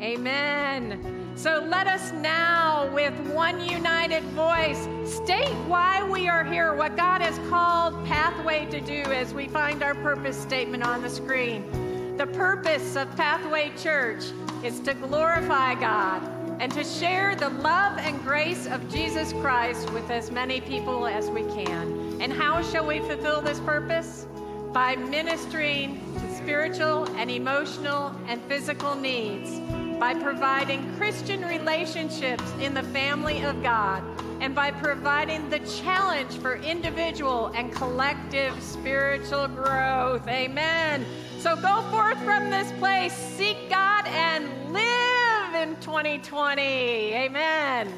Amen. 0.00 1.32
So 1.34 1.64
let 1.68 1.88
us 1.88 2.12
now, 2.12 2.88
with 2.94 3.18
one 3.32 3.60
united 3.60 4.22
voice, 4.30 4.88
state 5.04 5.54
why 5.66 6.08
we 6.08 6.28
are 6.28 6.44
here, 6.44 6.74
what 6.74 6.96
God 6.96 7.20
has 7.20 7.36
called 7.50 8.06
Pathway 8.06 8.66
to 8.66 8.80
do 8.80 9.02
as 9.12 9.34
we 9.34 9.48
find 9.48 9.82
our 9.82 9.94
purpose 9.96 10.36
statement 10.36 10.84
on 10.84 11.02
the 11.02 11.10
screen. 11.10 12.16
The 12.16 12.26
purpose 12.26 12.96
of 12.96 13.14
Pathway 13.16 13.72
Church 13.76 14.24
is 14.64 14.80
to 14.80 14.94
glorify 14.94 15.74
God 15.74 16.22
and 16.60 16.72
to 16.72 16.82
share 16.82 17.36
the 17.36 17.48
love 17.48 17.98
and 17.98 18.20
grace 18.22 18.66
of 18.66 18.92
Jesus 18.92 19.32
Christ 19.34 19.90
with 19.92 20.10
as 20.10 20.30
many 20.30 20.60
people 20.60 21.06
as 21.06 21.30
we 21.30 21.42
can. 21.42 22.20
And 22.20 22.32
how 22.32 22.62
shall 22.62 22.86
we 22.86 22.98
fulfill 22.98 23.40
this 23.40 23.60
purpose? 23.60 24.26
By 24.72 24.96
ministering 24.96 26.00
to 26.14 26.34
spiritual 26.48 27.04
and 27.18 27.30
emotional 27.30 28.10
and 28.26 28.40
physical 28.44 28.94
needs, 28.94 29.60
by 30.00 30.14
providing 30.14 30.96
Christian 30.96 31.44
relationships 31.44 32.42
in 32.58 32.72
the 32.72 32.82
family 32.84 33.44
of 33.44 33.62
God, 33.62 34.02
and 34.40 34.54
by 34.54 34.70
providing 34.70 35.50
the 35.50 35.58
challenge 35.82 36.38
for 36.38 36.56
individual 36.56 37.48
and 37.48 37.70
collective 37.70 38.58
spiritual 38.62 39.46
growth. 39.48 40.26
Amen. 40.26 41.04
So 41.38 41.54
go 41.54 41.82
forth 41.90 42.18
from 42.24 42.48
this 42.48 42.72
place, 42.78 43.12
seek 43.12 43.68
God, 43.68 44.06
and 44.06 44.72
live 44.72 45.54
in 45.54 45.76
2020. 45.82 46.62
Amen. 46.62 47.92